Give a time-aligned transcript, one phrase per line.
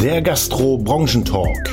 [0.00, 1.70] Der Gastro-Branchentalk.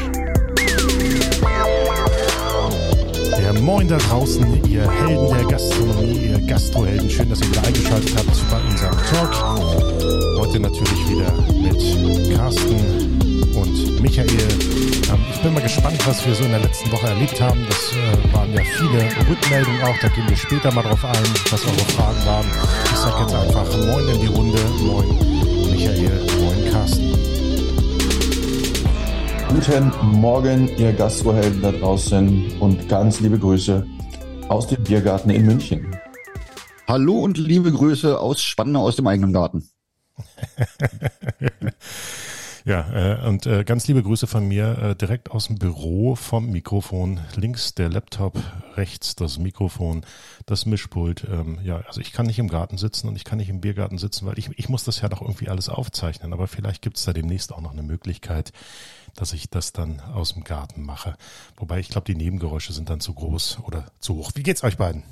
[3.41, 7.09] Ja, moin da draußen, ihr Helden der Gastronomie, ihr Gastrohelden.
[7.09, 9.34] Schön, dass ihr wieder eingeschaltet habt bei unserem Talk.
[10.39, 13.21] Heute natürlich wieder mit Carsten
[13.55, 14.28] und Michael.
[14.28, 17.66] Ähm, ich bin mal gespannt, was wir so in der letzten Woche erlebt haben.
[17.70, 19.98] Das äh, waren ja viele Rückmeldungen auch.
[20.02, 22.46] Da gehen wir später mal drauf ein, was eure Fragen waren.
[22.84, 24.59] Ich sage jetzt einfach Moin in die Runde.
[24.82, 25.07] Moin
[25.71, 27.36] Michael, moin Carsten.
[29.50, 33.88] Guten Morgen, ihr Gastrohelden da draußen und ganz liebe Grüße
[34.50, 35.95] aus dem Biergarten in München.
[36.86, 39.70] Hallo und liebe Grüße aus Spandau aus dem eigenen Garten.
[42.67, 46.50] Ja, äh, und äh, ganz liebe Grüße von mir äh, direkt aus dem Büro vom
[46.50, 47.22] Mikrofon.
[47.38, 48.38] Links der Laptop,
[48.75, 50.06] rechts das Mikrofon,
[50.45, 51.25] das Mischpult.
[51.31, 53.98] Ähm, ja, also ich kann nicht im Garten sitzen und ich kann nicht im Biergarten
[53.98, 56.34] sitzen, weil ich, ich muss das ja doch irgendwie alles aufzeichnen.
[56.34, 58.52] Aber vielleicht gibt's da demnächst auch noch eine Möglichkeit,
[59.18, 61.18] dass ich das dann aus dem Garten mache.
[61.58, 64.32] Wobei ich glaube, die Nebengeräusche sind dann zu groß oder zu hoch.
[64.36, 65.04] Wie geht's euch beiden?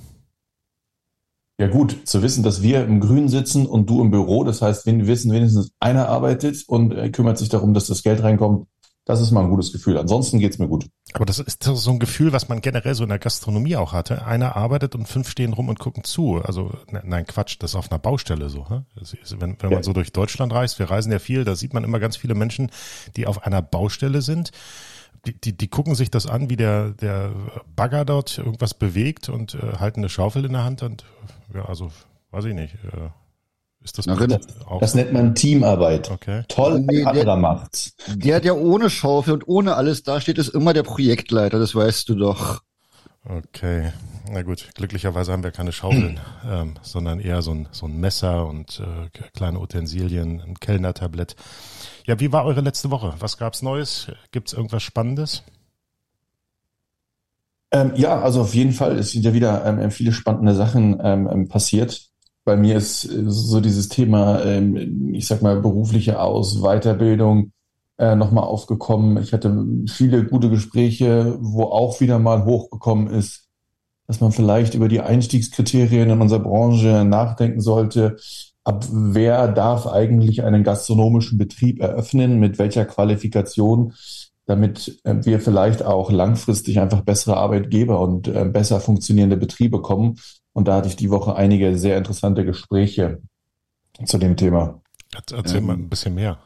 [1.57, 4.85] Ja gut, zu wissen, dass wir im Grün sitzen und du im Büro, das heißt,
[4.85, 8.67] wir wissen wenigstens einer arbeitet und äh, kümmert sich darum, dass das Geld reinkommt,
[9.05, 9.97] das ist mal ein gutes Gefühl.
[9.97, 10.87] Ansonsten geht's mir gut.
[11.13, 14.25] Aber das ist so ein Gefühl, was man generell so in der Gastronomie auch hatte.
[14.25, 16.41] Einer arbeitet und fünf stehen rum und gucken zu.
[16.43, 18.65] Also ne, nein, Quatsch, das ist auf einer Baustelle so.
[19.39, 21.99] Wenn, wenn man so durch Deutschland reist, wir reisen ja viel, da sieht man immer
[21.99, 22.71] ganz viele Menschen,
[23.15, 24.51] die auf einer Baustelle sind
[25.25, 27.31] die, die, die gucken sich das an, wie der, der
[27.75, 31.05] Bagger dort irgendwas bewegt und äh, halten eine Schaufel in der Hand und
[31.53, 31.91] ja, also
[32.31, 32.75] weiß ich nicht.
[32.75, 33.09] Äh,
[33.85, 36.11] ist das, das, auch das nennt man Teamarbeit.
[36.11, 36.43] Okay.
[36.49, 37.95] Toll, Nee, ein anderer der- macht's.
[38.07, 42.09] Der, der ohne Schaufel und ohne alles da steht, ist immer der Projektleiter, das weißt
[42.09, 42.61] du doch.
[43.27, 43.91] Okay,
[44.29, 44.69] na gut.
[44.75, 49.09] Glücklicherweise haben wir keine Schaufeln, ähm, sondern eher so ein, so ein Messer und äh,
[49.35, 51.35] kleine Utensilien, ein Kellnertablett.
[52.05, 53.13] Ja, wie war eure letzte Woche?
[53.19, 54.11] Was gab's Neues?
[54.31, 55.41] Gibt's irgendwas Spannendes?
[57.71, 59.01] Ähm, ja, also auf jeden Fall.
[59.03, 62.09] Sind ja wieder ähm, viele spannende Sachen ähm, ähm, passiert.
[62.45, 67.51] Bei mir ist so dieses Thema, ähm, ich sag mal, berufliche Aus-, Weiterbildung
[67.97, 69.21] äh, nochmal aufgekommen.
[69.21, 73.49] Ich hatte viele gute Gespräche, wo auch wieder mal hochgekommen ist,
[74.07, 78.17] dass man vielleicht über die Einstiegskriterien in unserer Branche nachdenken sollte.
[78.63, 82.39] Ab wer darf eigentlich einen gastronomischen Betrieb eröffnen?
[82.39, 83.93] Mit welcher Qualifikation?
[84.45, 90.19] damit äh, wir vielleicht auch langfristig einfach bessere Arbeitgeber und äh, besser funktionierende Betriebe kommen.
[90.55, 93.21] Und da hatte ich die Woche einige sehr interessante Gespräche
[94.05, 94.81] zu dem Thema.
[95.13, 95.65] Erzähl Ähm.
[95.65, 96.39] mal ein bisschen mehr.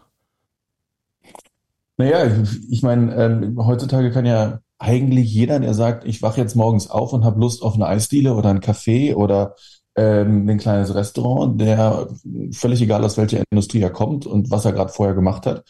[1.97, 6.89] Naja, ich, meine, ähm, heutzutage kann ja eigentlich jeder, der sagt, ich wache jetzt morgens
[6.89, 9.55] auf und habe Lust auf eine Eisdiele oder ein Café oder
[9.95, 12.07] ähm, ein kleines Restaurant, der
[12.51, 15.63] völlig egal aus welcher Industrie er kommt und was er gerade vorher gemacht hat,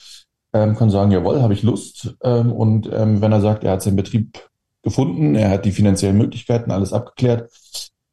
[0.54, 2.16] ähm, kann sagen, jawohl, habe ich Lust.
[2.24, 4.48] Ähm, und ähm, wenn er sagt, er hat seinen Betrieb
[4.82, 7.50] gefunden, er hat die finanziellen Möglichkeiten, alles abgeklärt,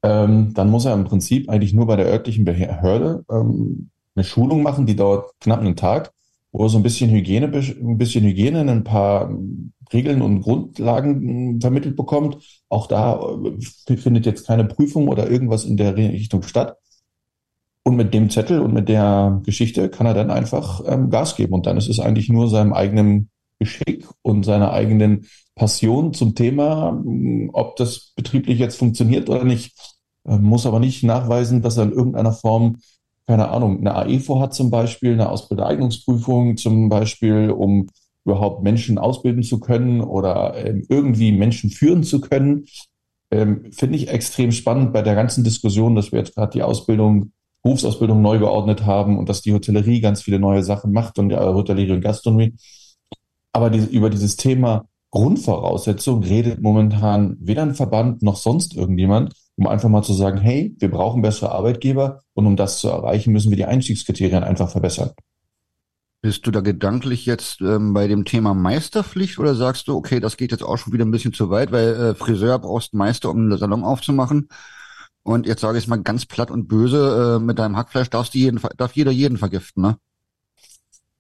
[0.03, 4.63] ähm, dann muss er im Prinzip eigentlich nur bei der örtlichen Behörde ähm, eine Schulung
[4.63, 6.13] machen, die dauert knapp einen Tag,
[6.53, 9.31] wo er so ein bisschen Hygiene, ein bisschen Hygiene, ein paar
[9.93, 12.39] Regeln und Grundlagen vermittelt bekommt.
[12.69, 13.21] Auch da
[13.89, 16.77] äh, findet jetzt keine Prüfung oder irgendwas in der Richtung statt.
[17.83, 21.53] Und mit dem Zettel und mit der Geschichte kann er dann einfach ähm, Gas geben.
[21.53, 23.31] Und dann ist es eigentlich nur seinem eigenen
[23.61, 27.03] Geschick und seiner eigenen Passion zum Thema,
[27.53, 29.75] ob das betrieblich jetzt funktioniert oder nicht.
[30.27, 32.77] Ähm, muss aber nicht nachweisen, dass er in irgendeiner Form,
[33.27, 37.89] keine Ahnung, eine AEFO hat zum Beispiel, eine Ausbildereignungsprüfung zum Beispiel, um
[38.25, 42.67] überhaupt Menschen ausbilden zu können oder ähm, irgendwie Menschen führen zu können.
[43.31, 47.33] Ähm, Finde ich extrem spannend bei der ganzen Diskussion, dass wir jetzt gerade die Ausbildung
[47.63, 51.37] Berufsausbildung neu geordnet haben und dass die Hotellerie ganz viele neue Sachen macht und die
[51.37, 52.55] Hotellerie und Gastronomie.
[53.53, 59.67] Aber diese, über dieses Thema Grundvoraussetzung redet momentan weder ein Verband noch sonst irgendjemand, um
[59.67, 63.51] einfach mal zu sagen, hey, wir brauchen bessere Arbeitgeber und um das zu erreichen, müssen
[63.51, 65.13] wir die Einstiegskriterien einfach verbessern.
[66.23, 70.37] Bist du da gedanklich jetzt ähm, bei dem Thema Meisterpflicht oder sagst du, okay, das
[70.37, 73.37] geht jetzt auch schon wieder ein bisschen zu weit, weil äh, Friseur brauchst Meister, um
[73.37, 74.49] einen Salon aufzumachen.
[75.23, 78.39] Und jetzt sage ich mal ganz platt und böse, äh, mit deinem Hackfleisch darfst du
[78.39, 79.99] jeden, darf jeder jeden vergiften, ne?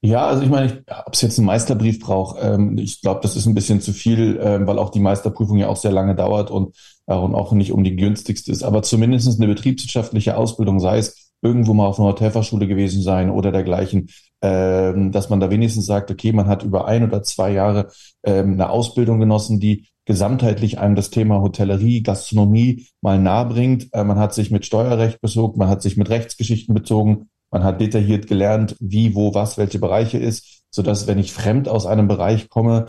[0.07, 3.47] Ja, also ich meine, ob es jetzt einen Meisterbrief braucht, ähm, ich glaube, das ist
[3.47, 6.77] ein bisschen zu viel, ähm, weil auch die Meisterprüfung ja auch sehr lange dauert und,
[7.07, 8.63] äh, und auch nicht um die günstigste ist.
[8.63, 13.51] Aber zumindest eine betriebswirtschaftliche Ausbildung, sei es irgendwo mal auf einer Hotelfachschule gewesen sein oder
[13.51, 14.09] dergleichen,
[14.43, 17.89] ähm, dass man da wenigstens sagt, okay, man hat über ein oder zwei Jahre
[18.23, 23.89] ähm, eine Ausbildung genossen, die gesamtheitlich einem das Thema Hotellerie, Gastronomie mal nahe bringt.
[23.93, 27.81] Äh, man hat sich mit Steuerrecht bezogen, man hat sich mit Rechtsgeschichten bezogen, man hat
[27.81, 30.63] detailliert gelernt, wie, wo, was, welche Bereiche ist.
[30.71, 32.87] sodass wenn ich fremd aus einem Bereich komme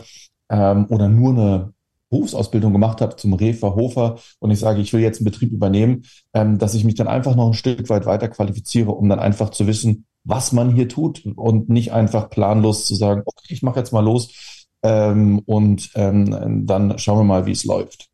[0.50, 1.72] ähm, oder nur eine
[2.10, 6.04] Berufsausbildung gemacht habe zum Refer, Hofer und ich sage, ich will jetzt einen Betrieb übernehmen,
[6.34, 9.50] ähm, dass ich mich dann einfach noch ein Stück weit weiter qualifiziere, um dann einfach
[9.50, 13.78] zu wissen, was man hier tut und nicht einfach planlos zu sagen, okay, ich mache
[13.78, 18.08] jetzt mal los ähm, und ähm, dann schauen wir mal, wie es läuft.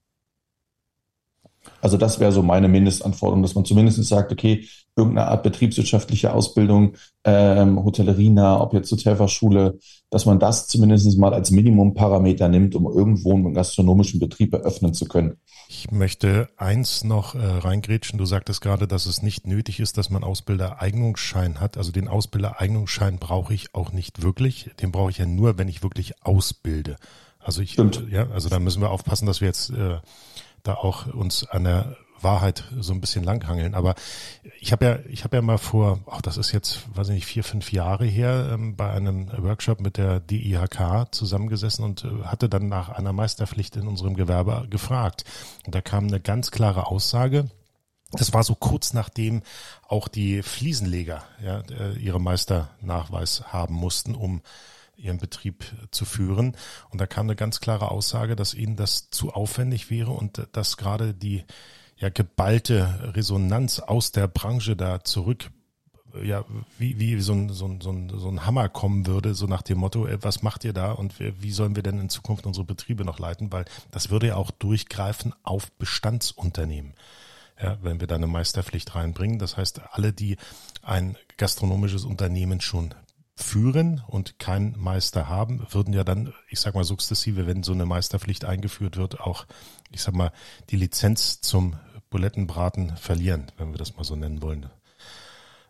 [1.85, 4.67] Also das wäre so meine Mindestanforderung, dass man zumindest sagt, okay,
[4.97, 6.95] irgendeine Art betriebswirtschaftliche Ausbildung,
[7.25, 9.79] ähm, Hotellerie nah, ob jetzt Hotelfachschule,
[10.09, 15.05] dass man das zumindest mal als Minimumparameter nimmt, um irgendwo einen gastronomischen Betrieb eröffnen zu
[15.05, 15.35] können.
[15.69, 18.19] Ich möchte eins noch äh, reingrätschen.
[18.19, 21.77] Du sagtest gerade, dass es nicht nötig ist, dass man Ausbildereignungsschein hat.
[21.77, 24.71] Also den Ausbildereignungsschein brauche ich auch nicht wirklich.
[24.81, 26.97] Den brauche ich ja nur, wenn ich wirklich ausbilde.
[27.45, 28.05] Also ich, Stimmt.
[28.11, 29.99] ja, also da müssen wir aufpassen, dass wir jetzt äh,
[30.65, 33.75] da auch uns an der Wahrheit so ein bisschen langhangeln.
[33.75, 33.95] Aber
[34.59, 37.27] ich habe ja, ich habe ja mal vor, ach, das ist jetzt, weiß ich nicht,
[37.27, 42.49] vier, fünf Jahre her, ähm, bei einem Workshop mit der DIHK zusammengesessen und äh, hatte
[42.49, 45.25] dann nach einer Meisterpflicht in unserem Gewerbe gefragt.
[45.67, 47.51] Und da kam eine ganz klare Aussage.
[48.13, 49.43] Das war so kurz nachdem
[49.87, 54.41] auch die Fliesenleger ja, äh, ihre Meisternachweis haben mussten, um
[54.97, 56.57] ihren Betrieb zu führen.
[56.91, 60.77] Und da kam eine ganz klare Aussage, dass ihnen das zu aufwendig wäre und dass
[60.77, 61.45] gerade die
[61.97, 65.51] ja geballte Resonanz aus der Branche da zurück
[66.23, 66.45] ja,
[66.79, 70.07] wie, wie so ein, so, ein, so, ein, Hammer kommen würde, so nach dem Motto,
[70.21, 73.53] was macht ihr da und wie sollen wir denn in Zukunft unsere Betriebe noch leiten?
[73.53, 76.95] Weil das würde ja auch durchgreifen auf Bestandsunternehmen.
[77.61, 79.39] Ja, wenn wir da eine Meisterpflicht reinbringen.
[79.39, 80.37] Das heißt, alle, die
[80.83, 82.95] ein gastronomisches Unternehmen schon
[83.37, 87.87] führen und keinen Meister haben, würden ja dann, ich sag mal sukzessive, wenn so eine
[87.87, 89.47] Meisterpflicht eingeführt wird, auch,
[89.91, 90.33] ich sag mal,
[90.71, 91.77] die Lizenz zum
[92.11, 94.71] Bulettenbraten verlieren, wenn wir das mal so nennen wollen.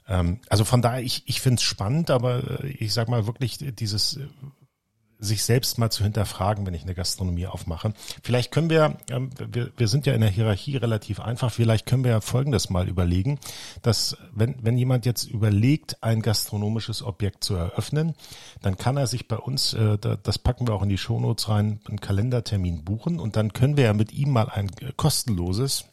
[0.06, 3.58] Ähm, also von daher, ich, ich finde es spannend, aber äh, ich sag mal wirklich
[3.58, 4.18] dieses
[5.24, 7.92] sich selbst mal zu hinterfragen, wenn ich eine Gastronomie aufmache.
[8.22, 12.04] Vielleicht können wir, ähm, wir, wir sind ja in der Hierarchie relativ einfach, vielleicht können
[12.04, 13.38] wir ja Folgendes mal überlegen,
[13.82, 18.14] dass wenn, wenn jemand jetzt überlegt, ein gastronomisches Objekt zu eröffnen,
[18.62, 21.80] dann kann er sich bei uns, äh, das packen wir auch in die Shownotes rein,
[21.88, 25.86] einen Kalendertermin buchen und dann können wir ja mit ihm mal ein kostenloses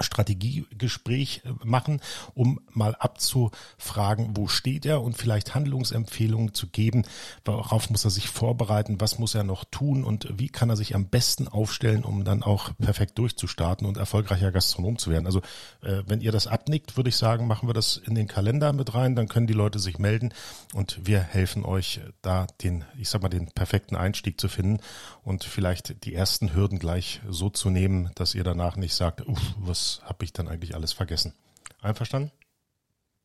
[0.00, 2.00] Strategiegespräch äh, machen,
[2.34, 7.04] um mal abzufragen, wo steht er und vielleicht Handlungsempfehlungen zu geben,
[7.44, 10.04] worauf muss er sich vorbereiten, was muss er noch tun?
[10.04, 14.52] Und wie kann er sich am besten aufstellen, um dann auch perfekt durchzustarten und erfolgreicher
[14.52, 15.26] Gastronom zu werden.
[15.26, 15.40] Also
[15.82, 18.94] äh, wenn ihr das abnickt, würde ich sagen, machen wir das in den Kalender mit
[18.94, 20.32] rein, dann können die Leute sich melden
[20.74, 24.80] und wir helfen euch da den, ich sag mal, den perfekten Einstieg zu finden
[25.22, 29.54] und vielleicht die ersten Hürden gleich so zu nehmen, dass ihr danach nicht sagt, uff,
[29.58, 31.32] was habe ich dann eigentlich alles vergessen.
[31.80, 32.32] Einverstanden?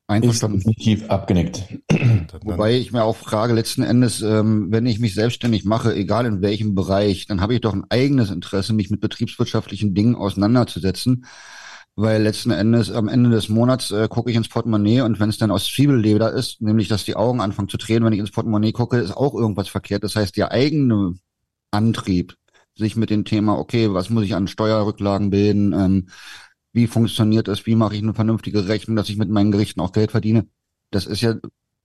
[0.07, 0.57] Einverstanden.
[0.57, 1.63] Ist definitiv abgenickt.
[2.43, 6.41] Wobei ich mir auch frage, letzten Endes, ähm, wenn ich mich selbstständig mache, egal in
[6.41, 11.25] welchem Bereich, dann habe ich doch ein eigenes Interesse, mich mit betriebswirtschaftlichen Dingen auseinanderzusetzen.
[11.95, 15.37] Weil letzten Endes am Ende des Monats äh, gucke ich ins Portemonnaie und wenn es
[15.37, 18.71] dann aus Zwiebelleder ist, nämlich dass die Augen anfangen zu drehen, wenn ich ins Portemonnaie
[18.71, 20.03] gucke, ist auch irgendwas verkehrt.
[20.03, 21.15] Das heißt, der eigene
[21.69, 22.37] Antrieb,
[22.75, 26.07] sich mit dem Thema, okay, was muss ich an Steuerrücklagen bilden, ähm,
[26.73, 29.91] wie funktioniert das, wie mache ich eine vernünftige Rechnung, dass ich mit meinen Gerichten auch
[29.91, 30.47] Geld verdiene.
[30.89, 31.36] Das ist ja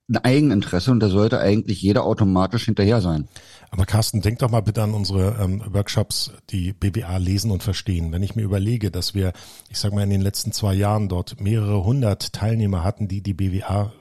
[0.09, 3.27] ein Eigeninteresse und da sollte eigentlich jeder automatisch hinterher sein.
[3.71, 8.13] Aber Carsten, denk doch mal bitte an unsere ähm, Workshops, die BBA lesen und verstehen.
[8.13, 9.33] Wenn ich mir überlege, dass wir,
[9.69, 13.33] ich sage mal, in den letzten zwei Jahren dort mehrere hundert Teilnehmer hatten, die die
[13.33, 13.91] BWA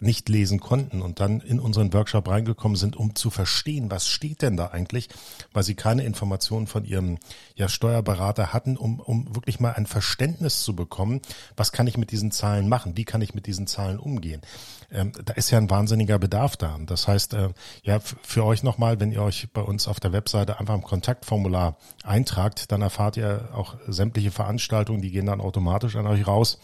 [0.00, 4.42] nicht lesen konnten und dann in unseren Workshop reingekommen sind, um zu verstehen, was steht
[4.42, 5.08] denn da eigentlich,
[5.52, 7.18] weil sie keine Informationen von ihrem
[7.54, 11.20] ja, Steuerberater hatten, um, um wirklich mal ein Verständnis zu bekommen,
[11.56, 14.42] was kann ich mit diesen Zahlen machen, wie kann ich mit diesen Zahlen umgehen.
[14.90, 16.78] Ähm, da ist ja ein wahnsinniger Bedarf da.
[16.86, 17.50] Das heißt, äh,
[17.82, 21.76] ja, für euch nochmal, wenn ihr euch bei uns auf der Webseite einfach im Kontaktformular
[22.04, 26.58] eintragt, dann erfahrt ihr auch sämtliche Veranstaltungen, die gehen dann automatisch an euch raus.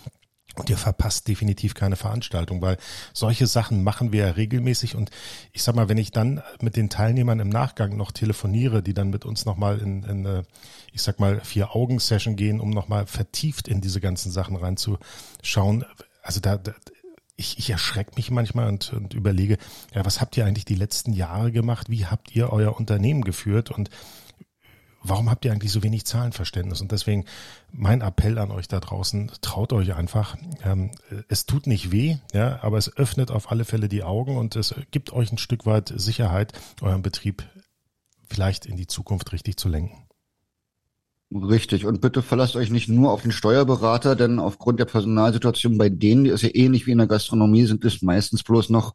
[0.57, 2.77] Und ihr verpasst definitiv keine Veranstaltung, weil
[3.13, 4.95] solche Sachen machen wir ja regelmäßig.
[4.95, 5.11] Und
[5.53, 9.11] ich sag mal, wenn ich dann mit den Teilnehmern im Nachgang noch telefoniere, die dann
[9.11, 10.45] mit uns nochmal in, in eine,
[10.93, 15.85] ich sag mal, Vier-Augen-Session gehen, um nochmal vertieft in diese ganzen Sachen reinzuschauen.
[16.23, 16.73] Also da, da
[17.37, 19.59] ich, ich erschrecke mich manchmal und, und überlege,
[19.93, 21.91] ja, was habt ihr eigentlich die letzten Jahre gemacht?
[21.91, 23.71] Wie habt ihr euer Unternehmen geführt?
[23.71, 23.91] Und
[25.05, 26.81] warum habt ihr eigentlich so wenig Zahlenverständnis?
[26.81, 27.27] Und deswegen
[27.71, 30.37] mein Appell an euch da draußen, traut euch einfach.
[30.65, 30.91] Ähm,
[31.29, 34.75] es tut nicht weh, ja, aber es öffnet auf alle Fälle die Augen und es
[34.91, 37.45] gibt euch ein Stück weit Sicherheit, euren Betrieb
[38.29, 40.05] vielleicht in die Zukunft richtig zu lenken.
[41.33, 41.85] Richtig.
[41.85, 46.25] Und bitte verlasst euch nicht nur auf den Steuerberater, denn aufgrund der Personalsituation bei denen,
[46.25, 48.95] die ist ja ähnlich wie in der Gastronomie, sind es meistens bloß noch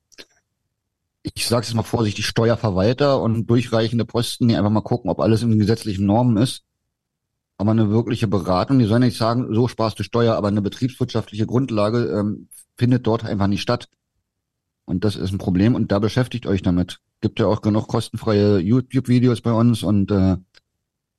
[1.24, 5.44] ich sage es mal vorsichtig, Steuerverwalter und durchreichende Posten, die einfach mal gucken, ob alles
[5.44, 6.64] in den gesetzlichen Normen ist.
[7.58, 11.46] Aber eine wirkliche Beratung, die sollen nicht sagen, so sparst du Steuer, aber eine betriebswirtschaftliche
[11.46, 12.48] Grundlage ähm,
[12.78, 13.90] findet dort einfach nicht statt.
[14.86, 17.00] Und das ist ein Problem und da beschäftigt euch damit.
[17.22, 20.38] Gibt ja auch genug kostenfreie YouTube-Videos bei uns und äh,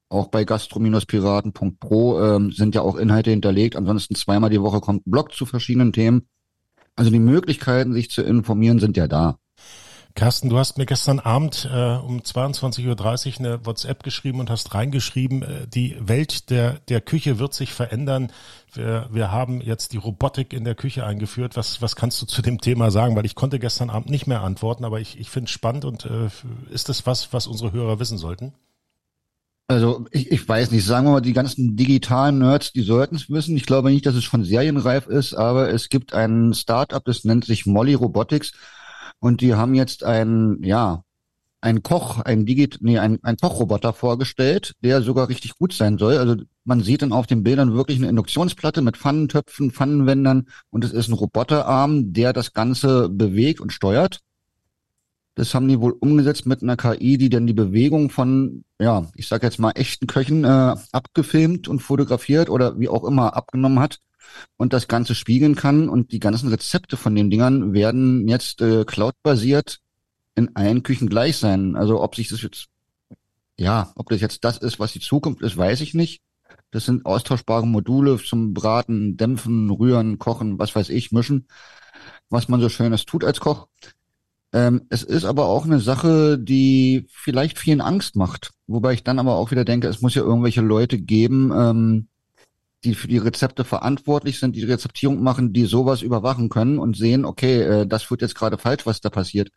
[0.09, 3.77] auch bei gastro-piraten.pro ähm, sind ja auch Inhalte hinterlegt.
[3.77, 6.27] Ansonsten zweimal die Woche kommt ein Blog zu verschiedenen Themen.
[6.97, 9.39] Also die Möglichkeiten, sich zu informieren, sind ja da.
[10.15, 14.75] Carsten, du hast mir gestern Abend äh, um 22.30 Uhr eine WhatsApp geschrieben und hast
[14.75, 18.33] reingeschrieben, äh, die Welt der, der Küche wird sich verändern.
[18.73, 21.57] Wir, wir haben jetzt die Robotik in der Küche eingeführt.
[21.57, 23.15] Was, was kannst du zu dem Thema sagen?
[23.15, 26.05] Weil ich konnte gestern Abend nicht mehr antworten, aber ich, ich finde es spannend und
[26.07, 26.29] äh,
[26.71, 28.53] ist das was, was unsere Hörer wissen sollten?
[29.69, 33.31] Also ich, ich weiß nicht, sagen wir mal, die ganzen digitalen Nerds, die sollten es
[33.31, 33.57] wissen.
[33.57, 37.45] Ich glaube nicht, dass es schon serienreif ist, aber es gibt ein Startup, das nennt
[37.45, 38.53] sich Molly Robotics
[39.21, 41.05] und die haben jetzt ein, ja,
[41.61, 46.17] ein Koch, ein Digit, nee, ein, ein Kochroboter vorgestellt, der sogar richtig gut sein soll.
[46.17, 50.93] Also man sieht dann auf den Bildern wirklich eine Induktionsplatte mit Pfannentöpfen, Pfannenwändern und es
[50.93, 54.21] ist ein Roboterarm, der das Ganze bewegt und steuert.
[55.35, 59.29] Das haben die wohl umgesetzt mit einer KI, die dann die Bewegung von, ja, ich
[59.29, 64.01] sag jetzt mal echten Köchen äh, abgefilmt und fotografiert oder wie auch immer abgenommen hat
[64.57, 65.89] und das Ganze spiegeln kann.
[65.89, 69.81] Und die ganzen Rezepte von den Dingern werden jetzt äh, cloud-basiert
[70.35, 71.77] in allen Küchen gleich sein.
[71.77, 72.67] Also ob sich das jetzt,
[73.59, 76.21] ja, ob das jetzt das ist, was die Zukunft ist, weiß ich nicht.
[76.71, 81.47] Das sind austauschbare Module zum Braten, Dämpfen, Rühren, Kochen, was weiß ich, Mischen,
[82.29, 83.67] was man so Schönes tut als Koch.
[84.53, 88.51] Ähm, es ist aber auch eine Sache, die vielleicht vielen Angst macht.
[88.67, 92.09] Wobei ich dann aber auch wieder denke, es muss ja irgendwelche Leute geben, ähm,
[92.85, 97.25] die für die Rezepte verantwortlich sind, die, Rezeptierung machen, die sowas überwachen können und sehen,
[97.25, 99.51] okay, äh, das wird jetzt gerade falsch, was da passiert.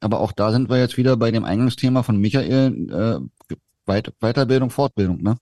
[0.00, 3.54] Aber auch da sind wir jetzt wieder bei dem Eingangsthema von Michael, äh,
[3.86, 5.38] Weit Weiterbildung, Fortbildung, ne?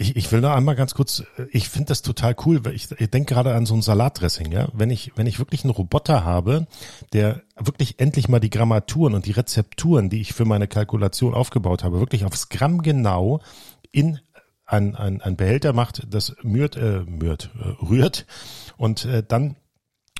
[0.00, 3.10] Ich, ich will noch einmal ganz kurz, ich finde das total cool, weil ich, ich
[3.10, 4.68] denke gerade an so ein Salatdressing, ja.
[4.72, 6.68] Wenn ich, wenn ich wirklich einen Roboter habe,
[7.12, 11.82] der wirklich endlich mal die Grammaturen und die Rezepturen, die ich für meine Kalkulation aufgebaut
[11.82, 13.40] habe, wirklich aufs Gramm genau
[13.90, 14.20] in
[14.68, 18.26] ein, ein, ein Behälter macht, das mührt, äh, mührt, äh, rührt
[18.76, 19.56] und äh, dann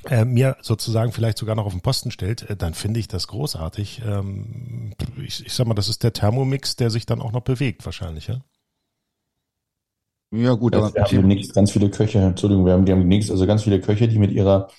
[0.05, 3.27] äh, mir sozusagen vielleicht sogar noch auf den Posten stellt, äh, dann finde ich das
[3.27, 4.01] großartig.
[4.05, 7.85] Ähm, ich, ich sag mal, das ist der Thermomix, der sich dann auch noch bewegt
[7.85, 8.41] wahrscheinlich, ja?
[10.31, 13.63] Ja, gut, aber wir haben demnächst ganz viele Köche, Entschuldigung, wir haben demnächst also ganz
[13.63, 14.69] viele Köche, die mit ihrer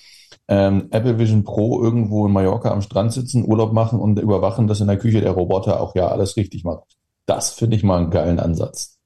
[0.47, 4.79] ähm, Apple Vision Pro irgendwo in Mallorca am Strand sitzen, Urlaub machen und überwachen, dass
[4.81, 6.97] in der Küche der Roboter auch ja alles richtig macht.
[7.25, 8.97] Das finde ich mal einen geilen Ansatz.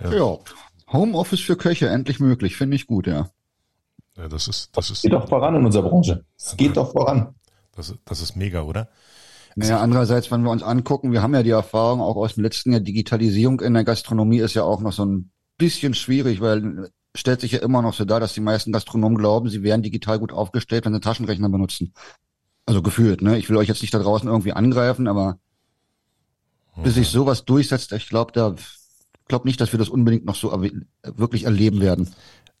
[0.00, 0.12] Ja.
[0.12, 0.38] ja.
[0.92, 3.28] Homeoffice für Köche endlich möglich, finde ich gut, ja.
[4.16, 5.02] Ja, das ist, das ist.
[5.02, 6.24] Geht doch voran in unserer Branche.
[6.36, 7.34] Es geht doch voran.
[7.72, 8.88] Das, das ist mega, oder?
[9.56, 12.72] Naja, andererseits, wenn wir uns angucken, wir haben ja die Erfahrung auch aus dem letzten
[12.72, 17.40] Jahr, Digitalisierung in der Gastronomie ist ja auch noch so ein bisschen schwierig, weil stellt
[17.40, 20.32] sich ja immer noch so dar, dass die meisten Gastronomen glauben, sie wären digital gut
[20.32, 21.94] aufgestellt, wenn sie Taschenrechner benutzen.
[22.66, 23.38] Also gefühlt, ne?
[23.38, 25.38] Ich will euch jetzt nicht da draußen irgendwie angreifen, aber.
[26.82, 28.54] Bis sich sowas durchsetzt, ich glaube, da
[29.28, 30.52] glaube nicht, dass wir das unbedingt noch so
[31.02, 32.10] wirklich erleben werden.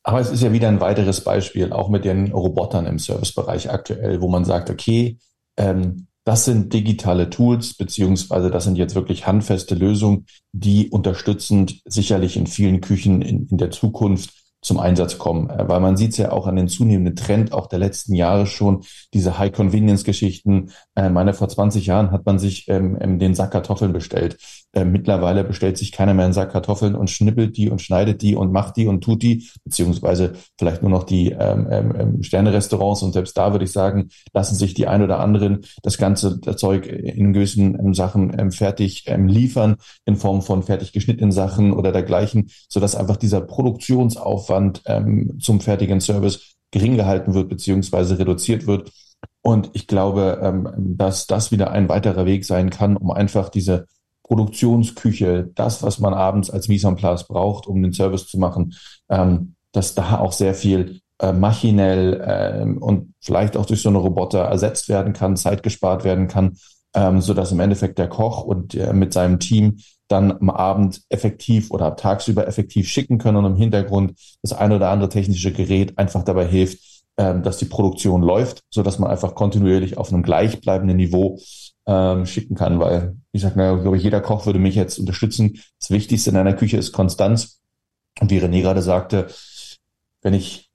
[0.02, 4.20] Aber es ist ja wieder ein weiteres Beispiel, auch mit den Robotern im Servicebereich aktuell,
[4.20, 5.18] wo man sagt, okay,
[5.56, 12.36] ähm, das sind digitale Tools, beziehungsweise das sind jetzt wirklich handfeste Lösungen, die unterstützend sicherlich
[12.36, 14.30] in vielen Küchen in, in der Zukunft
[14.64, 15.50] zum Einsatz kommen.
[15.50, 18.46] Äh, weil man sieht es ja auch an den zunehmenden Trend auch der letzten Jahre
[18.46, 20.70] schon, diese High-Convenience-Geschichten.
[20.96, 24.38] Äh, meine, vor 20 Jahren hat man sich ähm, ähm, den Sack Kartoffeln bestellt.
[24.74, 28.34] Äh, mittlerweile bestellt sich keiner mehr einen Sack Kartoffeln und schnippelt die und schneidet die
[28.34, 33.02] und macht die und tut die, beziehungsweise vielleicht nur noch die ähm, ähm, ähm Sterne-Restaurants.
[33.02, 36.86] Und selbst da würde ich sagen, lassen sich die ein oder anderen das ganze Zeug
[36.86, 39.76] in gewissen ähm, Sachen ähm, fertig ähm, liefern,
[40.06, 46.00] in Form von fertig geschnittenen Sachen oder dergleichen, sodass einfach dieser Produktionsaufwand ähm, zum fertigen
[46.00, 48.90] Service gering gehalten wird, beziehungsweise reduziert wird.
[49.42, 53.86] Und ich glaube, ähm, dass das wieder ein weiterer Weg sein kann, um einfach diese
[54.24, 58.74] Produktionsküche, das, was man abends als Mise en place braucht, um den Service zu machen,
[59.08, 63.98] ähm, dass da auch sehr viel äh, maschinell ähm, und vielleicht auch durch so eine
[63.98, 66.56] Roboter ersetzt werden kann, Zeit gespart werden kann,
[66.94, 69.78] ähm, so dass im Endeffekt der Koch und äh, mit seinem Team
[70.08, 74.90] dann am Abend effektiv oder tagsüber effektiv schicken können und im Hintergrund das eine oder
[74.90, 76.78] andere technische Gerät einfach dabei hilft,
[77.16, 81.38] ähm, dass die Produktion läuft, so dass man einfach kontinuierlich auf einem gleichbleibenden Niveau
[81.86, 85.60] ähm, schicken kann, weil ich sage, na, glaube jeder Koch würde mich jetzt unterstützen.
[85.78, 87.60] Das Wichtigste in einer Küche ist Konstanz.
[88.20, 89.28] Und wie René gerade sagte,
[90.22, 90.70] wenn ich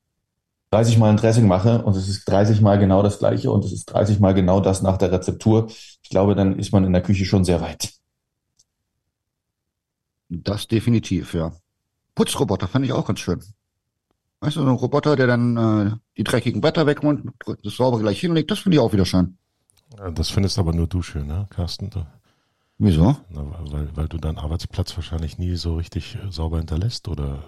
[0.72, 3.72] 30 Mal ein Dressing mache und es ist 30 Mal genau das gleiche und es
[3.72, 7.02] ist 30 Mal genau das nach der Rezeptur, ich glaube, dann ist man in der
[7.02, 7.94] Küche schon sehr weit.
[10.30, 11.52] Das definitiv, ja.
[12.14, 13.44] Putzroboter fand ich auch ganz schön.
[14.42, 17.32] Weißt du, so ein Roboter, der dann äh, die dreckigen Blätter wegräumt,
[17.64, 19.39] das saubere gleich hinlegt, das finde ich auch wieder schön.
[20.14, 21.90] Das findest aber nur du schön, ne, Carsten?
[21.90, 22.06] Du,
[22.78, 23.18] Wieso?
[23.30, 27.44] na, weil, weil du deinen Arbeitsplatz wahrscheinlich nie so richtig äh, sauber hinterlässt oder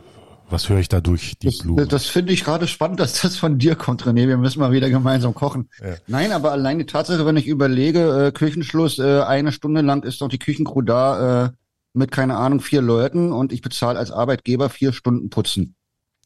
[0.50, 1.88] was höre ich da durch die Das, Blumen?
[1.88, 4.28] das finde ich gerade spannend, dass das von dir kommt, René.
[4.28, 5.70] Wir müssen mal wieder gemeinsam kochen.
[5.82, 5.96] Ja.
[6.08, 10.20] Nein, aber allein die Tatsache, wenn ich überlege, äh, Küchenschluss, äh, eine Stunde lang ist
[10.20, 11.50] doch die Küchencrew da äh,
[11.94, 15.76] mit, keine Ahnung, vier Leuten und ich bezahle als Arbeitgeber vier Stunden putzen.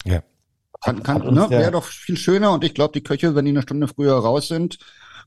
[0.06, 0.24] Ja.
[0.82, 3.62] Kann, kann, ne, wäre doch viel schöner und ich glaube, die Köche, wenn die eine
[3.62, 4.80] Stunde früher raus sind,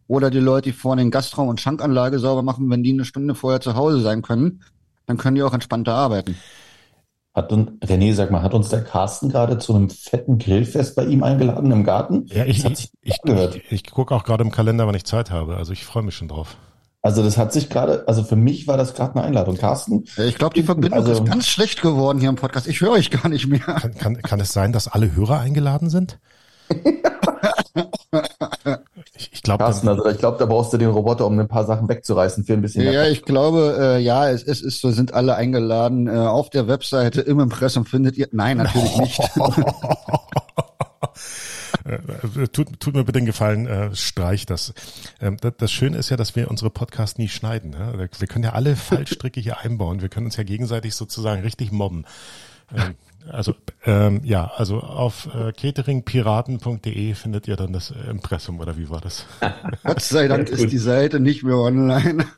[0.09, 3.35] oder die Leute, die vorne den Gastraum und Schankanlage sauber machen, wenn die eine Stunde
[3.37, 4.62] vorher zu Hause sein können,
[5.07, 6.37] dann können die auch entspannter arbeiten.
[7.35, 11.05] Hat uns, René, sag mal, hat uns der Carsten gerade zu einem fetten Grillfest bei
[11.05, 12.27] ihm eingeladen im Garten?
[12.27, 15.57] Ja, ich, ich, ich, ich, ich gucke auch gerade im Kalender, wann ich Zeit habe.
[15.57, 16.57] Also ich freue mich schon drauf.
[17.00, 19.57] Also das hat sich gerade, also für mich war das gerade eine Einladung.
[19.57, 22.67] Carsten, Ich glaube, die Verbindung Also- ist ganz schlecht geworden hier im Podcast.
[22.67, 23.61] Ich höre euch gar nicht mehr.
[23.61, 26.19] Kann, kann, kann es sein, dass alle Hörer eingeladen sind?
[29.19, 31.65] ich ich glaube, Carsten, also ich glaube, da brauchst du den Roboter, um ein paar
[31.65, 32.91] Sachen wegzureißen für ein bisschen.
[32.91, 36.07] Ja, ich glaube, äh, ja, es, es ist so, sind alle eingeladen.
[36.07, 38.29] Äh, auf der Webseite im Impressum findet ihr.
[38.33, 39.21] Nein, natürlich nicht.
[41.85, 44.75] Äh, tut, tut mir bitte den Gefallen, äh, streich das.
[45.21, 45.55] Ähm, das.
[45.59, 47.71] Das Schöne ist ja, dass wir unsere Podcasts nie schneiden.
[47.71, 48.09] Ne?
[48.19, 50.03] Wir können ja alle Fallstricke hier einbauen.
[50.03, 52.05] Wir können uns ja gegenseitig sozusagen richtig mobben.
[52.77, 52.95] Ähm,
[53.31, 59.01] also ähm, ja, also auf äh, cateringpiraten.de findet ihr dann das Impressum oder wie war
[59.01, 59.27] das?
[59.85, 62.25] Gott sei Dank ist die Seite nicht mehr online.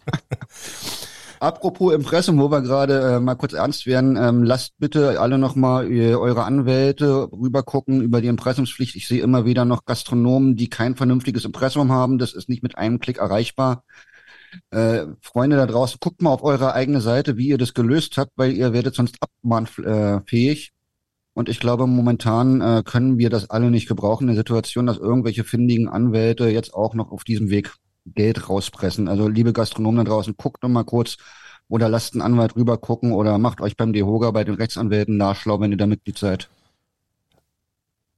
[1.41, 5.91] Apropos Impressum, wo wir gerade äh, mal kurz ernst werden, ähm, lasst bitte alle nochmal
[5.91, 8.95] äh, eure Anwälte rübergucken über die Impressumspflicht.
[8.95, 12.19] Ich sehe immer wieder noch Gastronomen, die kein vernünftiges Impressum haben.
[12.19, 13.85] Das ist nicht mit einem Klick erreichbar.
[14.71, 18.33] Äh, Freunde da draußen, guckt mal auf eure eigene Seite, wie ihr das gelöst habt,
[18.37, 20.73] weil ihr werdet sonst abmahnfähig.
[21.33, 24.99] Und ich glaube, momentan äh, können wir das alle nicht gebrauchen, in der Situation, dass
[24.99, 27.73] irgendwelche findigen Anwälte jetzt auch noch auf diesem Weg
[28.07, 29.09] Geld rauspressen.
[29.09, 31.17] Also liebe Gastronomen da draußen, guckt noch mal kurz
[31.69, 35.61] oder lasst einen Anwalt rüber gucken oder macht euch beim DEHOGA bei den Rechtsanwälten nachschlau,
[35.61, 36.51] wenn ihr da Mitglied seid.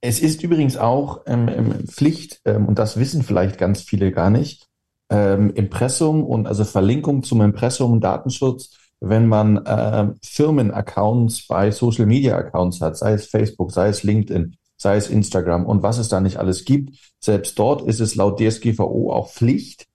[0.01, 4.31] Es ist übrigens auch ähm, ähm, Pflicht, ähm, und das wissen vielleicht ganz viele gar
[4.31, 4.69] nicht,
[5.13, 12.07] ähm, Impressum und also Verlinkung zum Impressum und Datenschutz, wenn man ähm, Firmenaccounts bei Social
[12.07, 16.09] Media Accounts hat, sei es Facebook, sei es LinkedIn, sei es Instagram und was es
[16.09, 16.97] da nicht alles gibt.
[17.21, 19.87] Selbst dort ist es laut DSGVO auch Pflicht,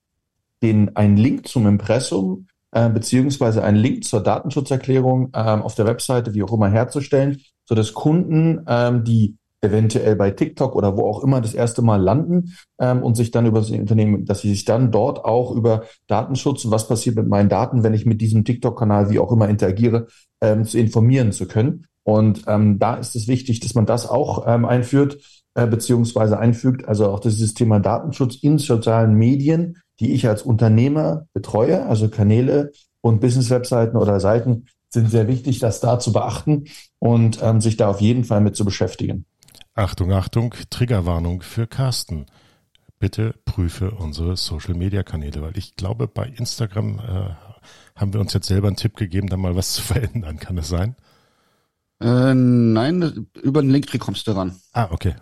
[0.62, 6.34] den einen Link zum Impressum äh, beziehungsweise einen Link zur Datenschutzerklärung ähm, auf der Webseite,
[6.34, 11.42] wie auch immer, herzustellen, sodass Kunden, ähm, die eventuell bei TikTok oder wo auch immer
[11.42, 14.92] das erste Mal landen ähm, und sich dann über das Unternehmen, dass sie sich dann
[14.92, 19.20] dort auch über Datenschutz was passiert mit meinen Daten, wenn ich mit diesem TikTok-Kanal wie
[19.20, 20.08] auch immer interagiere,
[20.42, 21.88] ähm, zu informieren zu können.
[22.04, 25.18] Und ähm, da ist es wichtig, dass man das auch ähm, einführt,
[25.56, 31.26] äh, beziehungsweise einfügt, also auch dieses Thema Datenschutz in sozialen Medien, die ich als Unternehmer
[31.34, 36.66] betreue, also Kanäle und Business-Webseiten oder Seiten sind sehr wichtig, das da zu beachten
[37.00, 39.26] und ähm, sich da auf jeden Fall mit zu beschäftigen.
[39.78, 42.26] Achtung, Achtung, Triggerwarnung für Carsten.
[43.00, 47.36] Bitte prüfe unsere Social-Media-Kanäle, weil ich glaube, bei Instagram äh,
[47.96, 50.40] haben wir uns jetzt selber einen Tipp gegeben, da mal was zu verändern.
[50.40, 50.96] Kann das sein?
[52.02, 54.56] Äh, nein, über den Linktree kommst du ran.
[54.74, 55.16] Ah, okay.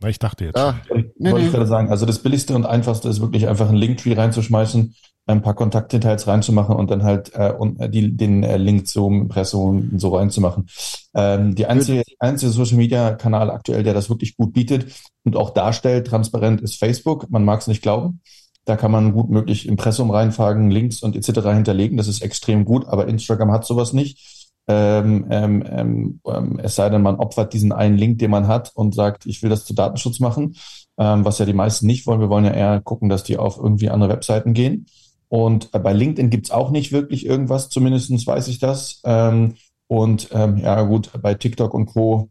[0.00, 0.56] Na, ich dachte jetzt.
[0.56, 1.50] Ah, Wollte Nee, ich nee.
[1.50, 4.94] gerade sagen, also das Billigste und Einfachste ist wirklich einfach einen Linktree reinzuschmeißen,
[5.30, 9.22] ein paar Kontaktdetails reinzumachen und dann halt äh, und, äh, die, den äh, Link zum
[9.22, 10.68] Impressum so reinzumachen.
[11.14, 14.86] Ähm, die einzige, einzige Social Media Kanal aktuell, der das wirklich gut bietet
[15.24, 17.30] und auch darstellt, transparent, ist Facebook.
[17.30, 18.20] Man mag es nicht glauben.
[18.64, 21.48] Da kann man gut möglich Impressum reinfragen, Links und etc.
[21.48, 21.96] hinterlegen.
[21.96, 24.40] Das ist extrem gut, aber Instagram hat sowas nicht.
[24.68, 28.70] Ähm, ähm, ähm, ähm, es sei denn, man opfert diesen einen Link, den man hat
[28.74, 30.54] und sagt, ich will das zu Datenschutz machen,
[30.96, 32.20] ähm, was ja die meisten nicht wollen.
[32.20, 34.86] Wir wollen ja eher gucken, dass die auf irgendwie andere Webseiten gehen.
[35.30, 39.00] Und äh, bei LinkedIn gibt's auch nicht wirklich irgendwas, zumindestens weiß ich das.
[39.04, 39.54] Ähm,
[39.86, 42.30] und ähm, ja gut, bei TikTok und Co.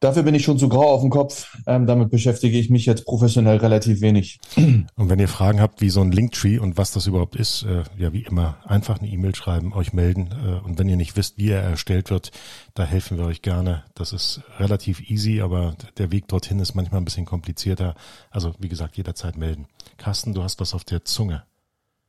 [0.00, 1.56] Dafür bin ich schon zu grau auf dem Kopf.
[1.66, 4.40] Ähm, damit beschäftige ich mich jetzt professionell relativ wenig.
[4.56, 7.84] Und wenn ihr Fragen habt, wie so ein Linktree und was das überhaupt ist, äh,
[7.96, 10.30] ja wie immer, einfach eine E-Mail schreiben, euch melden.
[10.44, 12.32] Äh, und wenn ihr nicht wisst, wie er erstellt wird,
[12.74, 13.84] da helfen wir euch gerne.
[13.94, 17.94] Das ist relativ easy, aber der Weg dorthin ist manchmal ein bisschen komplizierter.
[18.30, 19.66] Also wie gesagt, jederzeit melden.
[19.98, 21.44] Carsten, du hast was auf der Zunge.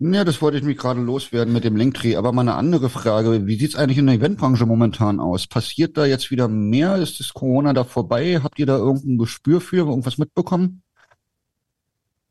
[0.03, 2.15] Ja, das wollte ich mich gerade loswerden mit dem Linktree.
[2.15, 3.45] Aber mal eine andere Frage.
[3.45, 5.45] Wie sieht's eigentlich in der Eventbranche momentan aus?
[5.45, 6.95] Passiert da jetzt wieder mehr?
[6.95, 8.39] Ist das Corona da vorbei?
[8.41, 10.81] Habt ihr da irgendein Gespür für, irgendwas mitbekommen?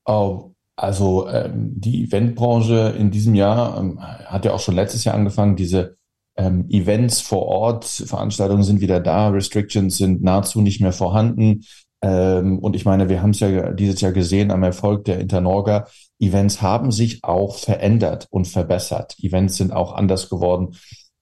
[0.05, 5.15] Oh, also ähm, die Eventbranche in diesem Jahr ähm, hat ja auch schon letztes Jahr
[5.15, 5.55] angefangen.
[5.55, 5.97] Diese
[6.35, 11.61] ähm, Events vor Ort, Veranstaltungen sind wieder da, Restrictions sind nahezu nicht mehr vorhanden.
[12.03, 15.87] Ähm, und ich meine, wir haben es ja dieses Jahr gesehen am Erfolg der Internorga.
[16.21, 19.17] Events haben sich auch verändert und verbessert.
[19.21, 20.77] Events sind auch anders geworden.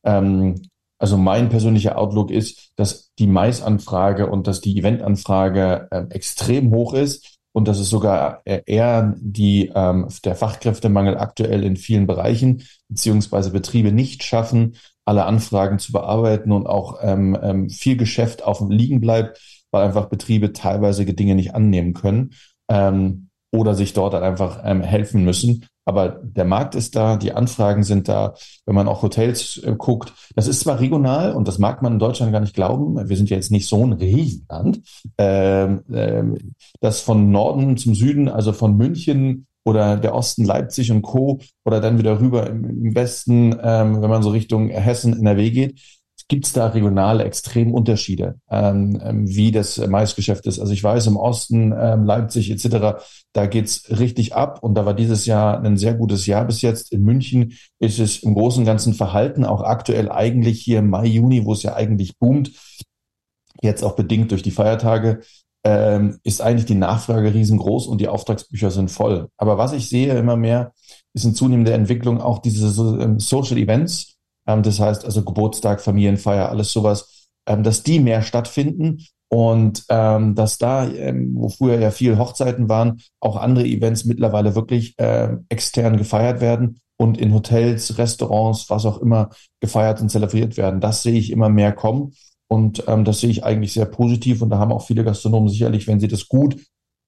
[0.05, 0.63] Ähm,
[0.99, 6.93] also mein persönlicher Outlook ist, dass die Mais-Anfrage und dass die Eventanfrage äh, extrem hoch
[6.93, 13.51] ist und dass es sogar eher die, ähm, der Fachkräftemangel aktuell in vielen Bereichen beziehungsweise
[13.51, 18.71] Betriebe nicht schaffen, alle Anfragen zu bearbeiten und auch ähm, ähm, viel Geschäft auf dem
[18.71, 22.35] Liegen bleibt, weil einfach Betriebe teilweise Dinge nicht annehmen können.
[22.69, 25.67] Ähm, oder sich dort dann einfach ähm, helfen müssen.
[25.85, 28.35] Aber der Markt ist da, die Anfragen sind da.
[28.67, 31.99] Wenn man auch Hotels äh, guckt, das ist zwar regional und das mag man in
[31.99, 33.09] Deutschland gar nicht glauben.
[33.09, 34.83] Wir sind ja jetzt nicht so ein Riesenland,
[35.17, 41.03] ähm, ähm, das von Norden zum Süden, also von München oder der Osten Leipzig und
[41.03, 41.41] Co.
[41.65, 45.81] oder dann wieder rüber im, im Westen, ähm, wenn man so Richtung Hessen, NRW geht,
[46.31, 50.61] Gibt es da regionale extrem Unterschiede, ähm, ähm, wie das Maisgeschäft ist?
[50.61, 54.93] Also ich weiß, im Osten, ähm, Leipzig etc., da geht's richtig ab und da war
[54.93, 56.93] dieses Jahr ein sehr gutes Jahr bis jetzt.
[56.93, 61.07] In München ist es im Großen und Ganzen verhalten, auch aktuell eigentlich hier im Mai,
[61.07, 62.53] Juni, wo es ja eigentlich boomt,
[63.63, 65.21] jetzt auch bedingt durch die Feiertage,
[65.65, 69.29] ähm, ist eigentlich die Nachfrage riesengroß und die Auftragsbücher sind voll.
[69.39, 70.73] Aber was ich sehe immer mehr,
[71.15, 72.67] ist in zunehmender Entwicklung auch diese
[73.03, 74.18] ähm, Social Events,
[74.57, 80.59] das heißt also Geburtstag, Familienfeier, alles sowas, ähm, dass die mehr stattfinden und ähm, dass
[80.59, 85.99] da, ähm, wo früher ja viel Hochzeiten waren, auch andere Events mittlerweile wirklich äh, extern
[85.99, 89.31] gefeiert werden und in Hotels, Restaurants, was auch immer
[89.61, 90.81] gefeiert und zelebriert werden.
[90.81, 92.15] Das sehe ich immer mehr kommen
[92.49, 95.87] und ähm, das sehe ich eigentlich sehr positiv und da haben auch viele Gastronomen sicherlich,
[95.87, 96.57] wenn sie das gut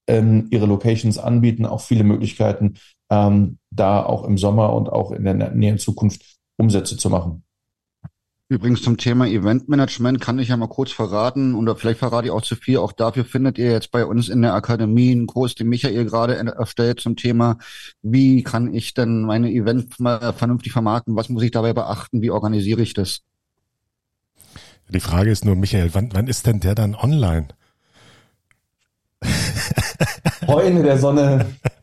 [0.07, 2.75] ähm, ihre Locations anbieten, auch viele Möglichkeiten,
[3.11, 7.43] ähm, da auch im Sommer und auch in der näheren Zukunft Umsätze zu machen.
[8.47, 12.41] Übrigens zum Thema Eventmanagement kann ich ja mal kurz verraten, oder vielleicht verrate ich auch
[12.41, 15.69] zu viel, auch dafür findet ihr jetzt bei uns in der Akademie einen Kurs, den
[15.69, 17.59] Michael gerade erstellt zum Thema,
[18.01, 22.29] wie kann ich denn meine Event mal vernünftig vermarkten, was muss ich dabei beachten, wie
[22.29, 23.21] organisiere ich das?
[24.89, 27.47] Die Frage ist nur, Michael, wann, wann ist denn der dann online?
[30.45, 31.45] Freunde der Sonne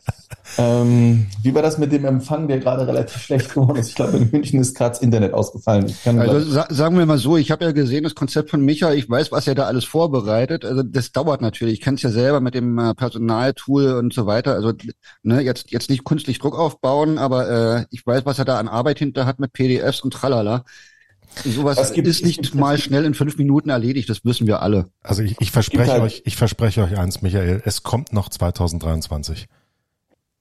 [0.59, 3.91] ähm, wie war das mit dem Empfang, der gerade relativ schlecht geworden ist?
[3.91, 5.95] Ich glaube, in München ist gerade das Internet ausgefallen.
[6.05, 9.09] also sa sagen wir mal so, ich habe ja gesehen, das Konzept von Micha, ich
[9.09, 10.65] weiß, was er da alles vorbereitet.
[10.65, 11.75] Also das dauert natürlich.
[11.75, 14.55] Ich kenne es ja selber mit dem äh, Personaltool und so weiter.
[14.55, 14.73] Also
[15.23, 18.67] ne, jetzt, jetzt nicht künstlich Druck aufbauen, aber äh, ich weiß, was er da an
[18.67, 20.65] Arbeit hinter hat mit PDFs und tralala.
[21.45, 24.87] Sowas gibt, ist nicht mal schnell in fünf Minuten erledigt, das wissen wir alle.
[25.03, 29.47] Also ich, ich verspreche halt euch, ich verspreche euch eins, Michael, es kommt noch 2023.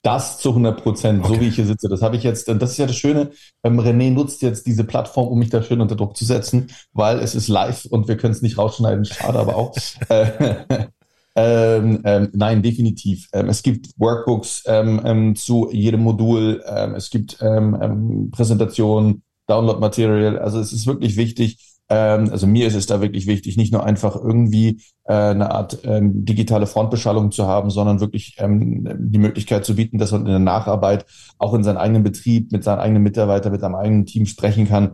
[0.02, 1.34] Das zu 100 Prozent, okay.
[1.34, 1.88] so wie ich hier sitze.
[1.88, 3.30] Das habe ich jetzt, das ist ja das Schöne,
[3.64, 7.18] ähm, René nutzt jetzt diese Plattform, um mich da schön unter Druck zu setzen, weil
[7.18, 9.74] es ist live und wir können es nicht rausschneiden, schade aber auch.
[10.08, 10.54] äh,
[11.34, 13.28] ähm, ähm, nein, definitiv.
[13.32, 20.38] Ähm, es gibt Workbooks ähm, ähm, zu jedem Modul, ähm, es gibt Präsentationen, Download-Material.
[20.38, 24.14] Also es ist wirklich wichtig, also mir ist es da wirklich wichtig, nicht nur einfach
[24.14, 29.74] irgendwie äh, eine Art ähm, digitale Frontbeschallung zu haben, sondern wirklich ähm, die Möglichkeit zu
[29.76, 31.06] bieten, dass man in der Nacharbeit
[31.38, 34.92] auch in seinem eigenen Betrieb mit seinen eigenen Mitarbeitern, mit seinem eigenen Team sprechen kann,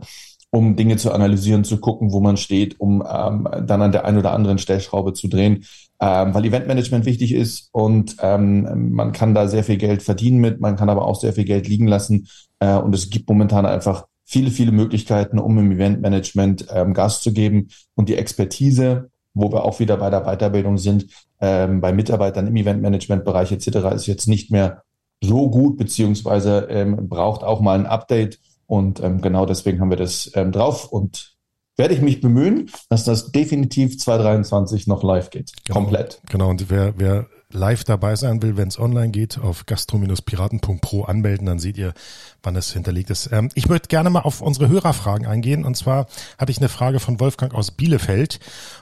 [0.51, 4.19] um Dinge zu analysieren, zu gucken, wo man steht, um ähm, dann an der einen
[4.19, 5.65] oder anderen Stellschraube zu drehen.
[5.99, 10.59] Ähm, weil Eventmanagement wichtig ist und ähm, man kann da sehr viel Geld verdienen mit,
[10.59, 12.27] man kann aber auch sehr viel Geld liegen lassen
[12.59, 17.31] äh, und es gibt momentan einfach viele, viele Möglichkeiten, um im Eventmanagement ähm, Gas zu
[17.31, 21.07] geben und die Expertise, wo wir auch wieder bei der Weiterbildung sind,
[21.39, 23.67] ähm, bei Mitarbeitern im Eventmanagement-Bereich etc.
[23.95, 24.83] ist jetzt nicht mehr
[25.21, 28.39] so gut, beziehungsweise ähm, braucht auch mal ein Update.
[28.67, 31.35] Und ähm, genau deswegen haben wir das ähm, drauf und
[31.77, 35.51] werde ich mich bemühen, dass das definitiv 2023 noch live geht.
[35.65, 36.21] Genau, Komplett.
[36.29, 41.47] Genau, und wer, wer live dabei sein will, wenn es online geht, auf gastro-piraten.pro anmelden,
[41.47, 41.93] dann seht ihr,
[42.43, 43.31] wann es hinterlegt ist.
[43.31, 45.65] Ähm, ich möchte gerne mal auf unsere Hörerfragen eingehen.
[45.65, 48.39] Und zwar hatte ich eine Frage von Wolfgang aus Bielefeld.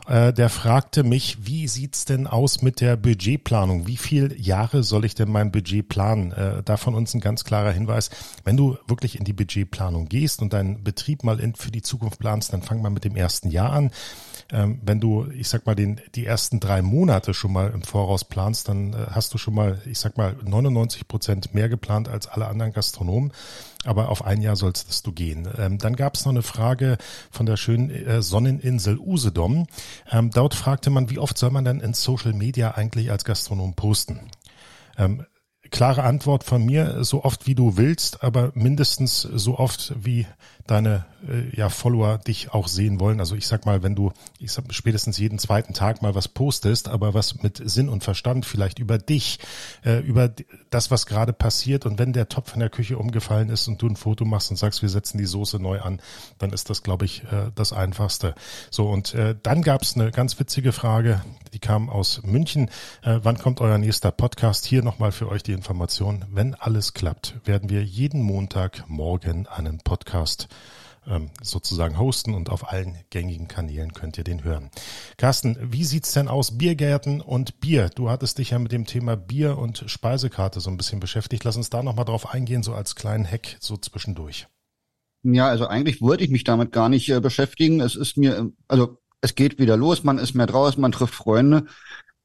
[0.08, 3.88] Äh, der fragte mich, wie sieht's denn aus mit der Budgetplanung?
[3.88, 6.32] Wie viele Jahre soll ich denn mein Budget planen?
[6.32, 8.10] Äh, da von uns ein ganz klarer Hinweis.
[8.44, 12.20] Wenn du wirklich in die Budgetplanung gehst und deinen Betrieb mal in, für die Zukunft
[12.20, 13.92] planst, dann fang mal mit dem ersten Jahr an.
[14.54, 18.24] Ähm, wenn du, ich sag mal, den, die ersten drei Monate schon mal im Voraus
[18.24, 22.28] planst, dann äh, hast du schon mal, ich sag mal, 99 Prozent mehr geplant als
[22.28, 23.34] alle anderen Gastronomen.
[23.84, 25.50] Aber auf ein Jahr sollst du gehen.
[25.58, 26.98] Ähm, dann gab es noch eine Frage
[27.32, 29.66] von der schönen äh, Sonneninsel Usedom.
[30.10, 33.74] Ähm, dort fragte man, wie oft soll man denn in Social Media eigentlich als Gastronom
[33.74, 34.30] posten?
[34.98, 35.26] Ähm,
[35.72, 40.28] klare Antwort von mir, so oft wie du willst, aber mindestens so oft wie
[40.68, 43.20] deine äh, ja, Follower dich auch sehen wollen.
[43.20, 46.88] Also ich sag mal, wenn du ich sag, spätestens jeden zweiten Tag mal was postest,
[46.88, 49.40] aber was mit Sinn und Verstand vielleicht über dich,
[49.84, 50.32] äh, über
[50.70, 53.88] das, was gerade passiert und wenn der Topf in der Küche umgefallen ist und du
[53.88, 56.00] ein Foto machst und sagst, wir setzen die Soße neu an,
[56.38, 58.36] dann ist das, glaube ich, äh, das Einfachste.
[58.72, 61.22] So, und äh, dann gab es eine ganz witzige Frage,
[61.54, 62.70] die kam aus München.
[63.04, 64.66] Äh, wann kommt euer nächster Podcast?
[64.66, 66.26] Hier nochmal für euch die Information.
[66.32, 70.48] Wenn alles klappt, werden wir jeden Montag morgen einen Podcast
[71.08, 74.70] ähm, sozusagen hosten und auf allen gängigen Kanälen könnt ihr den hören.
[75.18, 77.90] Carsten, wie sieht's denn aus Biergärten und Bier?
[77.90, 81.44] Du hattest dich ja mit dem Thema Bier und Speisekarte so ein bisschen beschäftigt.
[81.44, 84.48] Lass uns da nochmal drauf eingehen, so als kleinen Hack so zwischendurch.
[85.24, 87.80] Ja, also eigentlich wollte ich mich damit gar nicht äh, beschäftigen.
[87.80, 91.66] Es ist mir, also es geht wieder los, man ist mehr draußen, man trifft Freunde.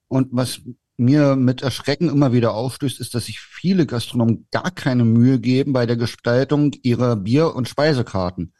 [0.09, 0.61] Und was
[0.97, 5.73] mir mit Erschrecken immer wieder aufstößt, ist, dass sich viele Gastronomen gar keine Mühe geben
[5.73, 8.53] bei der Gestaltung ihrer Bier- und Speisekarten.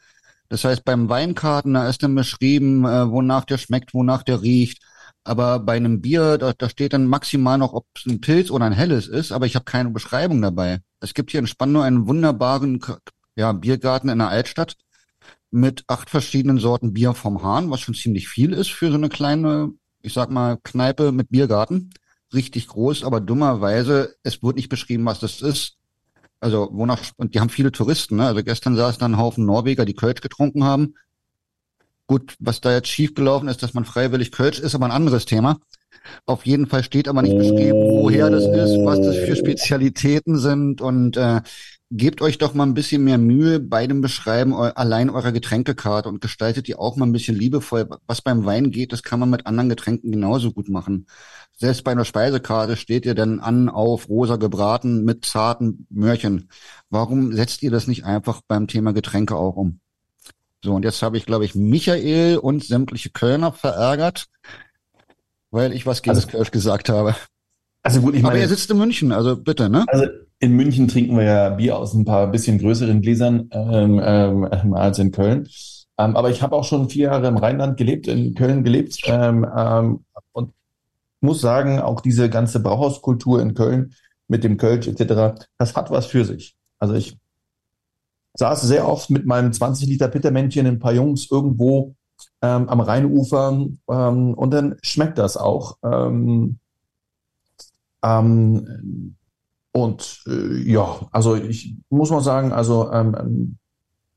[0.49, 4.83] Das heißt, beim Weinkarten, da ist dann beschrieben, äh, wonach der schmeckt, wonach der riecht.
[5.23, 8.65] Aber bei einem Bier, da, da steht dann maximal noch, ob es ein Pilz oder
[8.65, 10.79] ein helles ist, aber ich habe keine Beschreibung dabei.
[11.01, 12.81] Es gibt hier in Spandau einen wunderbaren
[13.35, 14.75] ja, Biergarten in der Altstadt
[15.51, 19.09] mit acht verschiedenen Sorten Bier vom Hahn, was schon ziemlich viel ist für so eine
[19.09, 21.91] kleine, ich sag mal, Kneipe mit Biergarten.
[22.33, 25.78] Richtig groß, aber dummerweise, es wurde nicht beschrieben, was das ist.
[26.39, 28.27] Also wonach, und die haben viele Touristen, ne?
[28.27, 30.95] Also gestern saß da ein Haufen Norweger, die Kölsch getrunken haben.
[32.07, 35.59] Gut, was da jetzt schiefgelaufen ist, dass man freiwillig Kölsch ist, aber ein anderes Thema.
[36.25, 40.81] Auf jeden Fall steht aber nicht beschrieben, woher das ist, was das für Spezialitäten sind
[40.81, 41.41] und äh,
[41.91, 46.21] gebt euch doch mal ein bisschen mehr Mühe bei dem Beschreiben allein eurer Getränkekarte und
[46.21, 47.89] gestaltet die auch mal ein bisschen liebevoll.
[48.05, 51.07] Was beim Wein geht, das kann man mit anderen Getränken genauso gut machen.
[51.57, 56.49] Selbst bei einer Speisekarte steht ihr dann an auf rosa gebraten mit zarten Möhrchen.
[56.89, 59.79] Warum setzt ihr das nicht einfach beim Thema Getränke auch um?
[60.63, 64.27] So, und jetzt habe ich, glaube ich, Michael und sämtliche Kölner verärgert,
[65.51, 67.15] weil ich was gegen also, das Kölsch gesagt habe.
[67.81, 68.35] Also gut, ich meine.
[68.35, 69.85] Aber er sitzt in München, also bitte, ne?
[69.87, 70.07] Also
[70.39, 74.99] in München trinken wir ja Bier aus ein paar bisschen größeren Gläsern ähm, ähm, als
[74.99, 75.47] in Köln.
[75.97, 79.45] Ähm, aber ich habe auch schon vier Jahre im Rheinland gelebt, in Köln gelebt ähm,
[79.55, 80.53] ähm, und
[81.19, 83.93] muss sagen, auch diese ganze Brauhauskultur in Köln
[84.29, 86.55] mit dem Kölsch etc., das hat was für sich.
[86.79, 87.17] Also ich
[88.35, 91.95] saß sehr oft mit meinem 20 Liter Pittermännchen ein paar Jungs irgendwo
[92.41, 95.77] ähm, am Rheinufer ähm, und dann schmeckt das auch.
[95.83, 96.59] Ähm,
[98.01, 99.15] ähm,
[99.83, 103.57] und äh, ja, also ich muss mal sagen, also ähm, ähm,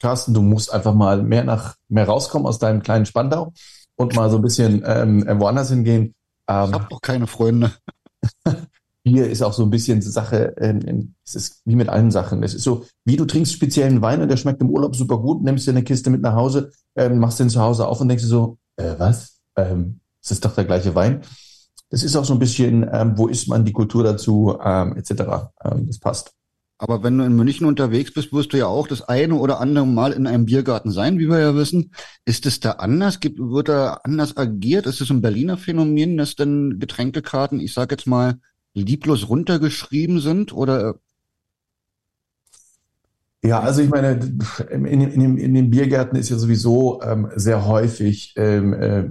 [0.00, 3.52] Carsten, du musst einfach mal mehr nach mehr rauskommen aus deinem kleinen Spandau
[3.96, 6.14] und mal so ein bisschen ähm, woanders hingehen.
[6.48, 7.72] Ähm, ich habe doch keine Freunde.
[9.04, 12.42] Bier ist auch so ein bisschen Sache, ähm, es ist wie mit allen Sachen.
[12.44, 15.42] Es ist so, wie du trinkst speziellen Wein und der schmeckt im Urlaub super gut,
[15.42, 18.22] nimmst dir eine Kiste mit nach Hause, ähm, machst den zu Hause auf und denkst
[18.22, 19.40] dir so, äh, was?
[19.56, 21.22] Ähm, es ist doch der gleiche Wein
[21.92, 25.10] das ist auch so ein bisschen, ähm, wo ist man die Kultur dazu, ähm, etc.
[25.62, 26.32] Ähm, das passt.
[26.78, 29.86] Aber wenn du in München unterwegs bist, wirst du ja auch das eine oder andere
[29.86, 31.92] Mal in einem Biergarten sein, wie wir ja wissen.
[32.24, 33.20] Ist es da anders?
[33.20, 34.86] Gibt, wird da anders agiert?
[34.86, 38.40] Ist es ein Berliner Phänomen, dass denn Getränkekarten, ich sag jetzt mal,
[38.72, 40.54] lieblos runtergeschrieben sind?
[40.54, 40.94] Oder
[43.44, 44.18] ja, also ich meine,
[44.70, 49.10] in, in, in den Biergärten ist ja sowieso ähm, sehr häufig ähm, äh,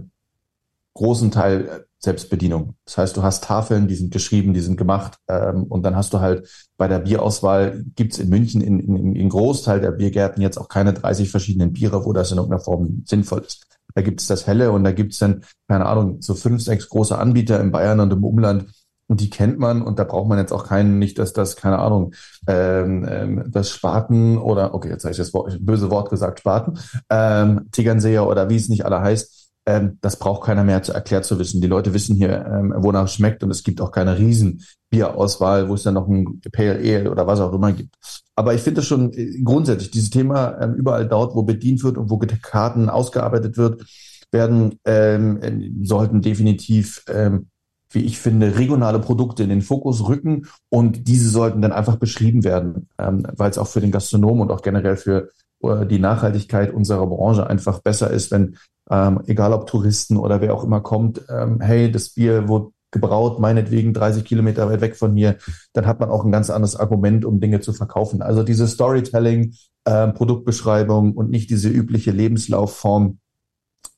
[0.95, 2.75] großen Teil Selbstbedienung.
[2.85, 6.13] Das heißt, du hast Tafeln, die sind geschrieben, die sind gemacht ähm, und dann hast
[6.13, 10.57] du halt bei der Bierauswahl, gibt's in München in, in, in Großteil der Biergärten jetzt
[10.57, 13.65] auch keine 30 verschiedenen Biere, wo das in irgendeiner Form sinnvoll ist.
[13.93, 17.59] Da gibt's das Helle und da gibt's dann, keine Ahnung, so fünf, sechs große Anbieter
[17.59, 18.65] in Bayern und im Umland
[19.11, 21.79] und die kennt man und da braucht man jetzt auch keinen, nicht, dass das, keine
[21.79, 22.13] Ahnung,
[22.47, 26.79] ähm, ähm, das Spaten oder, okay, jetzt habe ich das Wort, böse Wort gesagt, Spaten,
[27.09, 31.26] ähm, Tegernseher oder wie es nicht alle heißt, ähm, das braucht keiner mehr zu erklärt
[31.26, 31.62] zu wissen.
[31.62, 35.69] Die Leute wissen hier, ähm, wonach es schmeckt und es gibt auch keine riesen Bierauswahl,
[35.69, 37.95] wo es dann noch ein Pale Ale oder was auch immer gibt.
[38.36, 41.97] Aber ich finde das schon äh, grundsätzlich, dieses Thema ähm, überall dort, wo bedient wird
[41.97, 43.86] und wo Karten ausgearbeitet wird,
[44.32, 47.47] werden, ähm, äh, sollten definitiv, ähm,
[47.91, 52.43] wie ich finde, regionale Produkte in den Fokus rücken und diese sollten dann einfach beschrieben
[52.43, 55.30] werden, ähm, weil es auch für den Gastronomen und auch generell für
[55.63, 58.58] die Nachhaltigkeit unserer Branche einfach besser ist, wenn
[58.89, 63.39] ähm, egal ob Touristen oder wer auch immer kommt, ähm, hey, das Bier wurde gebraut,
[63.39, 65.38] meinetwegen 30 Kilometer weit weg von hier,
[65.74, 68.21] dann hat man auch ein ganz anderes Argument, um Dinge zu verkaufen.
[68.21, 73.19] Also diese Storytelling, äh, Produktbeschreibung und nicht diese übliche Lebenslaufform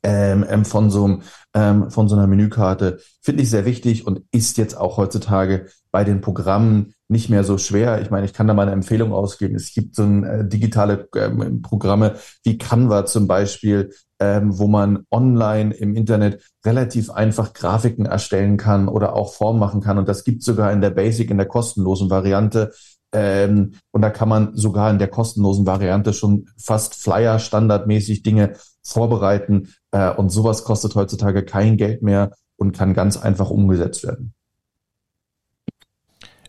[0.04, 1.22] ähm, ähm, von so
[1.54, 6.04] ähm, von so einer Menükarte finde ich sehr wichtig und ist jetzt auch heutzutage bei
[6.04, 8.02] den Programmen nicht mehr so schwer.
[8.02, 9.56] Ich meine, ich kann da mal eine Empfehlung ausgeben.
[9.56, 15.06] Es gibt so ein, äh, digitale ähm, Programme wie Canva zum Beispiel, ähm, wo man
[15.10, 19.98] online im Internet relativ einfach Grafiken erstellen kann oder auch Form machen kann.
[19.98, 22.72] Und das gibt sogar in der Basic, in der kostenlosen Variante.
[23.14, 28.54] Ähm, und da kann man sogar in der kostenlosen Variante schon fast Flyer standardmäßig Dinge
[28.84, 29.70] vorbereiten.
[29.92, 34.34] Äh, und sowas kostet heutzutage kein Geld mehr und kann ganz einfach umgesetzt werden.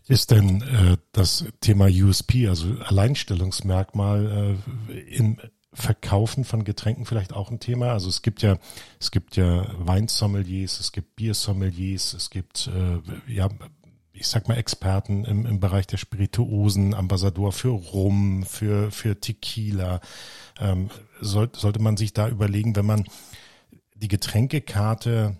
[0.07, 4.57] Ist denn äh, das Thema USP, also Alleinstellungsmerkmal,
[4.89, 5.37] äh, im
[5.73, 7.91] Verkaufen von Getränken vielleicht auch ein Thema?
[7.91, 8.57] Also es gibt ja,
[8.99, 13.49] es gibt ja Weinsommeliers, es gibt Biersommeliers, es gibt äh, ja,
[14.13, 20.01] ich sag mal Experten im, im Bereich der Spirituosen, Ambassador für Rum, für für Tequila.
[20.59, 23.05] Ähm, soll, sollte man sich da überlegen, wenn man
[23.95, 25.35] die Getränkekarte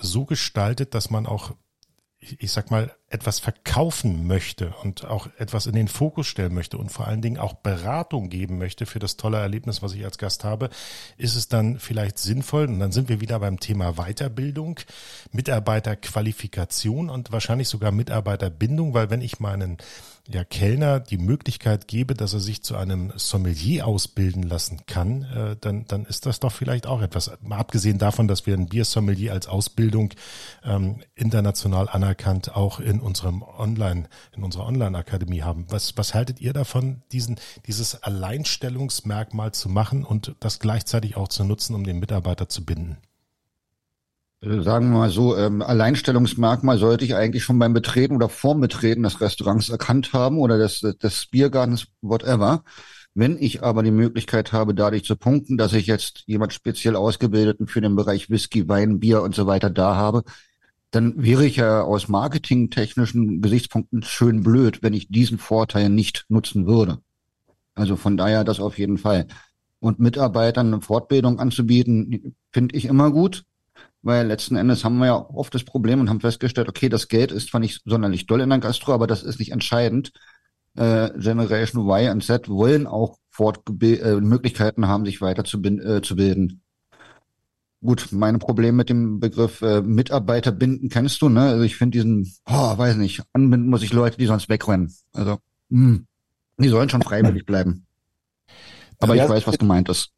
[0.00, 1.54] so gestaltet, dass man auch
[2.38, 6.92] ich sag mal, etwas verkaufen möchte und auch etwas in den Fokus stellen möchte und
[6.92, 10.44] vor allen Dingen auch Beratung geben möchte für das tolle Erlebnis, was ich als Gast
[10.44, 10.68] habe,
[11.16, 14.80] ist es dann vielleicht sinnvoll, und dann sind wir wieder beim Thema Weiterbildung,
[15.32, 19.78] Mitarbeiterqualifikation und wahrscheinlich sogar Mitarbeiterbindung, weil wenn ich meinen
[20.28, 25.56] ja, Kellner die Möglichkeit gebe, dass er sich zu einem Sommelier ausbilden lassen kann, äh,
[25.60, 27.30] dann, dann ist das doch vielleicht auch etwas.
[27.42, 30.12] Mal abgesehen davon, dass wir ein Biersommelier als Ausbildung
[30.64, 35.66] ähm, international anerkannt auch in unserem Online, in unserer Online-Akademie haben.
[35.70, 41.44] Was, was haltet ihr davon, diesen, dieses Alleinstellungsmerkmal zu machen und das gleichzeitig auch zu
[41.44, 42.98] nutzen, um den Mitarbeiter zu binden?
[44.42, 48.60] Also sagen wir mal so, ähm, Alleinstellungsmerkmal sollte ich eigentlich schon beim Betreten oder vorm
[48.60, 52.62] Betreten des Restaurants erkannt haben oder des, des Biergartens, whatever.
[53.14, 57.66] Wenn ich aber die Möglichkeit habe, dadurch zu punkten, dass ich jetzt jemand speziell ausgebildeten
[57.66, 60.22] für den Bereich Whisky, Wein, Bier und so weiter da habe,
[60.90, 66.66] dann wäre ich ja aus marketingtechnischen Gesichtspunkten schön blöd, wenn ich diesen Vorteil nicht nutzen
[66.66, 66.98] würde.
[67.74, 69.26] Also von daher das auf jeden Fall.
[69.80, 73.44] Und Mitarbeitern eine Fortbildung anzubieten, finde ich immer gut
[74.06, 77.32] weil letzten Endes haben wir ja oft das Problem und haben festgestellt, okay, das Geld
[77.32, 80.12] ist zwar nicht sonderlich doll in der Gastro, aber das ist nicht entscheidend.
[80.76, 86.16] Äh, Generation Y und Z wollen auch Fortge äh, Möglichkeiten haben, sich weiter äh, zu
[86.16, 86.62] bilden.
[87.86, 91.42] Gut, mein Problem mit dem Begriff äh, Mitarbeiter binden kennst du, ne?
[91.42, 94.92] Also ich finde diesen, oh, weiß nicht, anbinden muss ich Leute, die sonst wegrennen.
[95.12, 96.06] Also, mh, hm,
[96.58, 97.86] die sollen schon freiwillig bleiben.
[98.98, 100.10] Aber ja, ich weiß, was gemeint ist.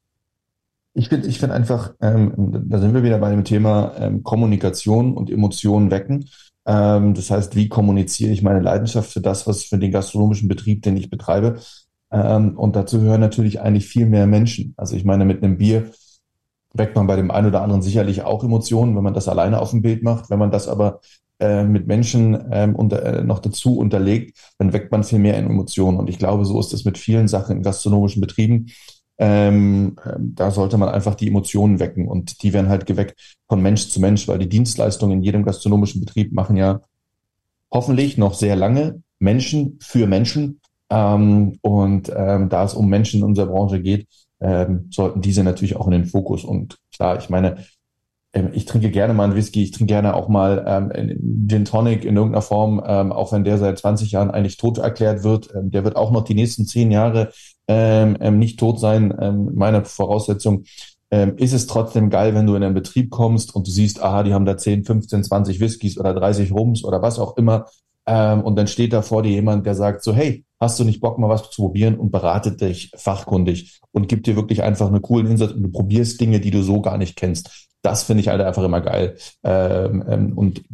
[0.95, 2.33] Ich finde ich finde einfach, ähm,
[2.69, 6.25] da sind wir wieder bei dem Thema ähm, Kommunikation und Emotionen wecken.
[6.65, 10.83] Ähm, das heißt, wie kommuniziere ich meine Leidenschaft für das, was für den gastronomischen Betrieb,
[10.83, 11.61] den ich betreibe?
[12.11, 14.73] Ähm, und dazu gehören natürlich eigentlich viel mehr Menschen.
[14.79, 15.91] Also ich meine, mit einem Bier
[16.75, 19.71] weckt man bei dem einen oder anderen sicherlich auch Emotionen, wenn man das alleine auf
[19.71, 20.31] dem Bild macht.
[20.31, 21.01] Wenn man das aber
[21.41, 25.99] äh, mit Menschen ähm, unter, äh, noch dazu unterlegt, dann weckt man viel mehr Emotionen.
[25.99, 28.67] Und ich glaube, so ist es mit vielen Sachen in gastronomischen Betrieben
[29.19, 33.89] ähm, da sollte man einfach die Emotionen wecken und die werden halt geweckt von Mensch
[33.89, 36.81] zu Mensch, weil die Dienstleistungen in jedem gastronomischen Betrieb machen ja
[37.71, 40.61] hoffentlich noch sehr lange Menschen für Menschen.
[40.91, 44.07] Ähm, und ähm, da es um Menschen in unserer Branche geht,
[44.41, 46.45] ähm, sollten diese natürlich auch in den Fokus.
[46.45, 47.65] Und klar, ich meine,
[48.33, 52.05] ähm, ich trinke gerne mal einen Whisky, ich trinke gerne auch mal ähm, Gin Tonic
[52.05, 55.55] in irgendeiner Form, ähm, auch wenn der seit 20 Jahren eigentlich tot erklärt wird.
[55.55, 57.33] Ähm, der wird auch noch die nächsten zehn Jahre
[57.69, 59.15] ähm, ähm, nicht tot sein.
[59.21, 60.65] Ähm, meine Voraussetzung
[61.11, 64.23] ähm, ist es trotzdem geil, wenn du in einen Betrieb kommst und du siehst, aha,
[64.23, 67.67] die haben da 10, 15, 20 Whiskys oder 30 Rums oder was auch immer.
[68.09, 71.01] Ähm, und dann steht da vor dir jemand, der sagt so, hey, hast du nicht
[71.01, 75.03] Bock, mal was zu probieren und beratet dich fachkundig und gibt dir wirklich einfach einen
[75.03, 77.69] coolen Insatz und du probierst Dinge, die du so gar nicht kennst.
[77.83, 79.17] Das finde ich halt einfach immer geil.
[79.45, 80.65] Ähm, ähm, und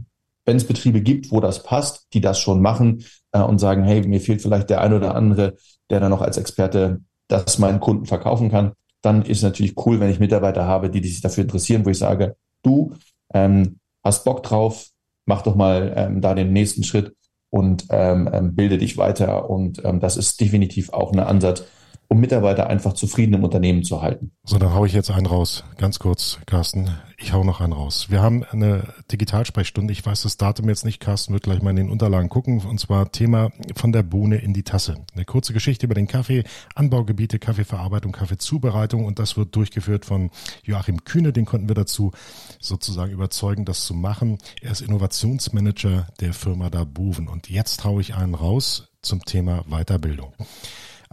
[0.46, 4.06] wenn es Betriebe gibt, wo das passt, die das schon machen äh, und sagen, hey,
[4.06, 5.54] mir fehlt vielleicht der ein oder andere
[5.90, 8.72] der dann noch als Experte das meinen Kunden verkaufen kann,
[9.02, 11.98] dann ist natürlich cool, wenn ich Mitarbeiter habe, die, die sich dafür interessieren, wo ich
[11.98, 12.94] sage, du
[13.32, 14.88] ähm, hast Bock drauf,
[15.26, 17.14] mach doch mal ähm, da den nächsten Schritt
[17.54, 19.48] und ähm, ähm, bilde dich weiter.
[19.48, 21.62] Und ähm, das ist definitiv auch ein Ansatz,
[22.08, 24.32] um Mitarbeiter einfach zufrieden im Unternehmen zu halten.
[24.44, 25.64] So, dann hau ich jetzt einen raus.
[25.78, 26.90] Ganz kurz, Carsten.
[27.16, 28.06] Ich hau noch einen raus.
[28.10, 29.92] Wir haben eine Digitalsprechstunde.
[29.92, 31.00] Ich weiß das Datum jetzt nicht.
[31.00, 32.60] Carsten wird gleich mal in den Unterlagen gucken.
[32.60, 34.96] Und zwar Thema von der Bohne in die Tasse.
[35.14, 36.44] Eine kurze Geschichte über den Kaffee,
[36.74, 39.04] Anbaugebiete, Kaffeeverarbeitung, Kaffeezubereitung.
[39.04, 40.30] Und das wird durchgeführt von
[40.64, 41.32] Joachim Kühne.
[41.32, 42.12] Den konnten wir dazu
[42.60, 44.38] sozusagen überzeugen, das zu machen.
[44.60, 47.28] Er ist Innovationsmanager der Firma Daboven.
[47.28, 50.34] Und jetzt hau ich einen raus zum Thema Weiterbildung.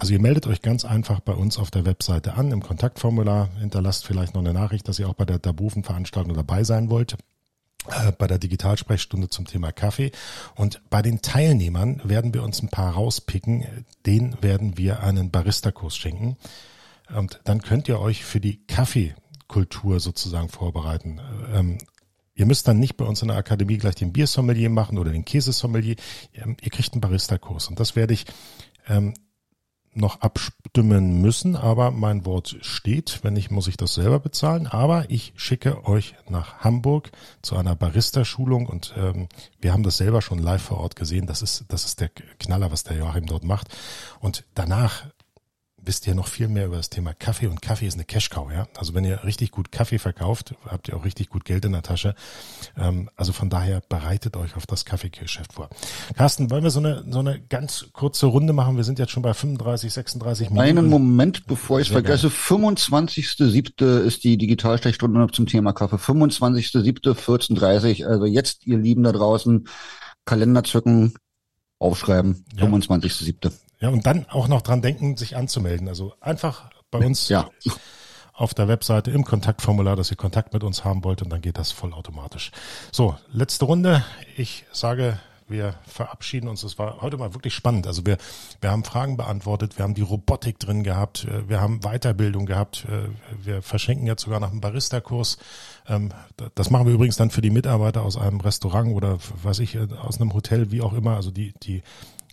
[0.02, 4.04] Also ihr meldet euch ganz einfach bei uns auf der Webseite an, im Kontaktformular, hinterlasst
[4.04, 7.18] vielleicht noch eine Nachricht, dass ihr auch bei der Daboven-Veranstaltung dabei sein wollt
[7.88, 10.12] äh, bei der Digitalsprechstunde zum Thema Kaffee.
[10.56, 13.86] Und bei den Teilnehmern werden wir uns ein paar rauspicken.
[14.08, 16.36] Den werden wir einen Barista-Kurs schenken.
[17.16, 21.22] Und dann könnt ihr euch für die Kaffeekultur sozusagen vorbereiten.
[21.54, 21.78] Ähm,
[22.34, 25.26] ihr müsst dann nicht bei uns in der Akademie gleich den Biersommelier machen oder den
[25.26, 25.98] Käsesommelier.
[26.34, 27.68] Ähm, ihr kriegt einen Barista-Kurs.
[27.68, 28.26] Und das werde ich
[28.88, 29.14] ähm,
[29.94, 33.20] noch abstimmen müssen, aber mein Wort steht.
[33.24, 34.68] Wenn nicht, muss ich das selber bezahlen.
[34.68, 37.12] Aber ich schicke euch nach Hamburg
[37.42, 39.28] zu einer Barista-Schulung und ähm,
[39.60, 41.28] wir haben das selber schon live vor Ort gesehen.
[41.28, 43.68] Das ist, das ist der Knaller, was der Joachim dort macht.
[44.20, 45.08] Und danach
[45.84, 48.68] wisst ihr noch viel mehr über das Thema Kaffee und Kaffee ist eine Cash-Cow, ja.
[48.78, 51.82] Also wenn ihr richtig gut Kaffee verkauft, habt ihr auch richtig gut Geld in der
[51.82, 52.16] Tasche.
[52.78, 55.70] Ähm, also von daher bereitet euch auf das Kaffeegeschäft vor.
[56.16, 58.78] Carsten, wollen wir so eine, so eine ganz kurze Runde machen?
[58.78, 60.68] Wir sind jetzt schon bei 35, 36 Minuten.
[60.68, 62.28] Einen Moment, bevor ich es vergesse.
[62.28, 64.00] 25.07.
[64.02, 65.98] ist die Digitalstechstunde zum Thema Kaffee.
[65.98, 67.14] 25.07.
[67.14, 69.68] 14.30 Also jetzt, ihr Lieben da draußen,
[70.26, 71.16] Kalender zücken,
[71.80, 72.46] aufschreiben.
[72.56, 72.66] Ja.
[72.66, 73.52] 25.07.
[73.82, 75.88] Ja, und dann auch noch dran denken, sich anzumelden.
[75.88, 77.50] Also einfach bei uns ja.
[78.34, 81.58] auf der Webseite im Kontaktformular, dass ihr Kontakt mit uns haben wollt und dann geht
[81.58, 82.52] das vollautomatisch.
[82.92, 84.06] So, letzte Runde.
[84.38, 86.64] Ich sage, wir verabschieden uns.
[86.64, 87.88] Es war heute mal wirklich spannend.
[87.88, 88.18] Also wir,
[88.62, 92.88] wir haben Fragen beantwortet, wir haben die Robotik drin gehabt, wir haben Weiterbildung gehabt,
[93.44, 95.38] wir verschenken jetzt sogar nach einem Barista-Kurs.
[95.88, 96.10] Ähm,
[96.56, 100.22] das machen wir übrigens dann für die Mitarbeiter aus einem Restaurant oder weiß ich, aus
[100.22, 101.16] einem Hotel, wie auch immer.
[101.16, 101.84] Also die, die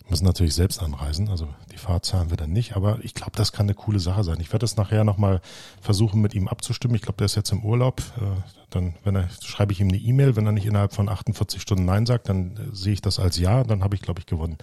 [0.09, 3.51] müssen natürlich selbst anreisen, also die Fahrt zahlen wir dann nicht, aber ich glaube, das
[3.51, 4.39] kann eine coole Sache sein.
[4.39, 5.41] Ich werde das nachher nochmal
[5.81, 6.95] versuchen, mit ihm abzustimmen.
[6.95, 8.01] Ich glaube, der ist jetzt im Urlaub.
[8.17, 11.61] Äh, dann, wenn er, schreibe ich ihm eine E-Mail, wenn er nicht innerhalb von 48
[11.61, 14.25] Stunden Nein sagt, dann äh, sehe ich das als Ja, dann habe ich, glaube ich,
[14.25, 14.57] gewonnen.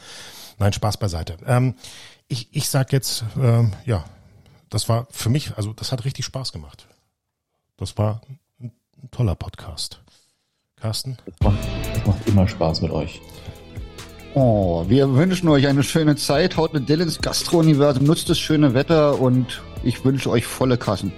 [0.59, 1.37] Nein, Spaß beiseite.
[1.47, 1.75] Ähm,
[2.29, 4.05] ich, ich sag jetzt, ähm, ja,
[4.71, 6.87] das war für mich, also das hat richtig Spaß gemacht.
[7.77, 8.21] Das war
[8.59, 8.73] ein,
[9.03, 10.03] ein toller Podcast.
[10.77, 11.17] Carsten?
[11.27, 13.21] Es macht, macht immer Spaß mit euch.
[14.39, 16.59] Oh, wir wünschen euch eine schöne Zeit.
[16.59, 21.11] Haut mit Dill ins Gastro-Universum, nutzt das schöne Wetter und ich wünsche euch volle Kassen.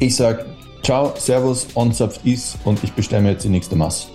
[0.00, 0.44] Ich sag
[0.82, 1.92] Ciao, Servus, on
[2.24, 4.08] is und ich bestelle mir jetzt die nächste Mass.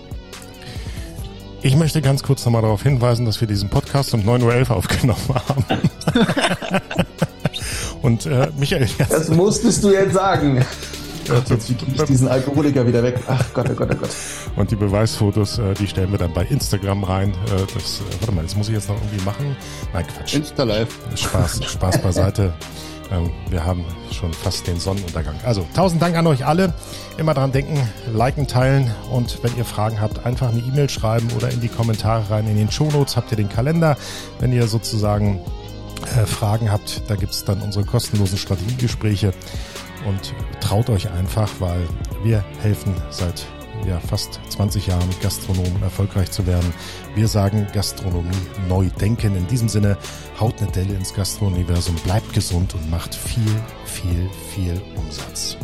[1.62, 5.22] Ich möchte ganz kurz nochmal darauf hinweisen, dass wir diesen Podcast um 9.11 Uhr aufgenommen
[5.34, 5.66] haben.
[8.02, 8.90] und äh, Michael.
[9.08, 10.66] Das musstest du jetzt sagen.
[11.30, 13.20] Jetzt, wie kriege ich diesen Alkoholiker wieder weg?
[13.28, 14.10] Ach Gott, oh Gott, oh Gott.
[14.56, 17.32] Und die Beweisfotos, äh, die stellen wir dann bei Instagram rein.
[17.32, 19.56] Äh, das, äh, warte mal, das muss ich jetzt noch irgendwie machen.
[19.94, 20.36] Nein, Quatsch.
[20.36, 20.90] Insta live.
[21.16, 22.54] Spaß, Spaß beiseite.
[23.12, 25.36] Ähm, wir haben schon fast den Sonnenuntergang.
[25.44, 26.74] Also tausend Dank an euch alle.
[27.18, 27.78] Immer dran denken,
[28.14, 32.30] liken, teilen und wenn ihr Fragen habt, einfach eine E-Mail schreiben oder in die Kommentare
[32.30, 32.48] rein.
[32.48, 33.98] In den Shownotes habt ihr den Kalender.
[34.40, 35.42] Wenn ihr sozusagen
[36.26, 39.34] Fragen habt, da gibt's dann unsere kostenlosen Strategiegespräche
[40.06, 41.88] und traut euch einfach, weil
[42.24, 43.46] wir helfen seit
[43.88, 46.74] ja, fast 20 Jahren Gastronomen erfolgreich zu werden.
[47.16, 49.36] Wir sagen Gastronomie neu denken.
[49.36, 49.98] In diesem Sinne,
[50.40, 53.44] haut eine Delle ins Gastrouniversum, bleibt gesund und macht viel,
[53.86, 55.58] viel, viel Umsatz.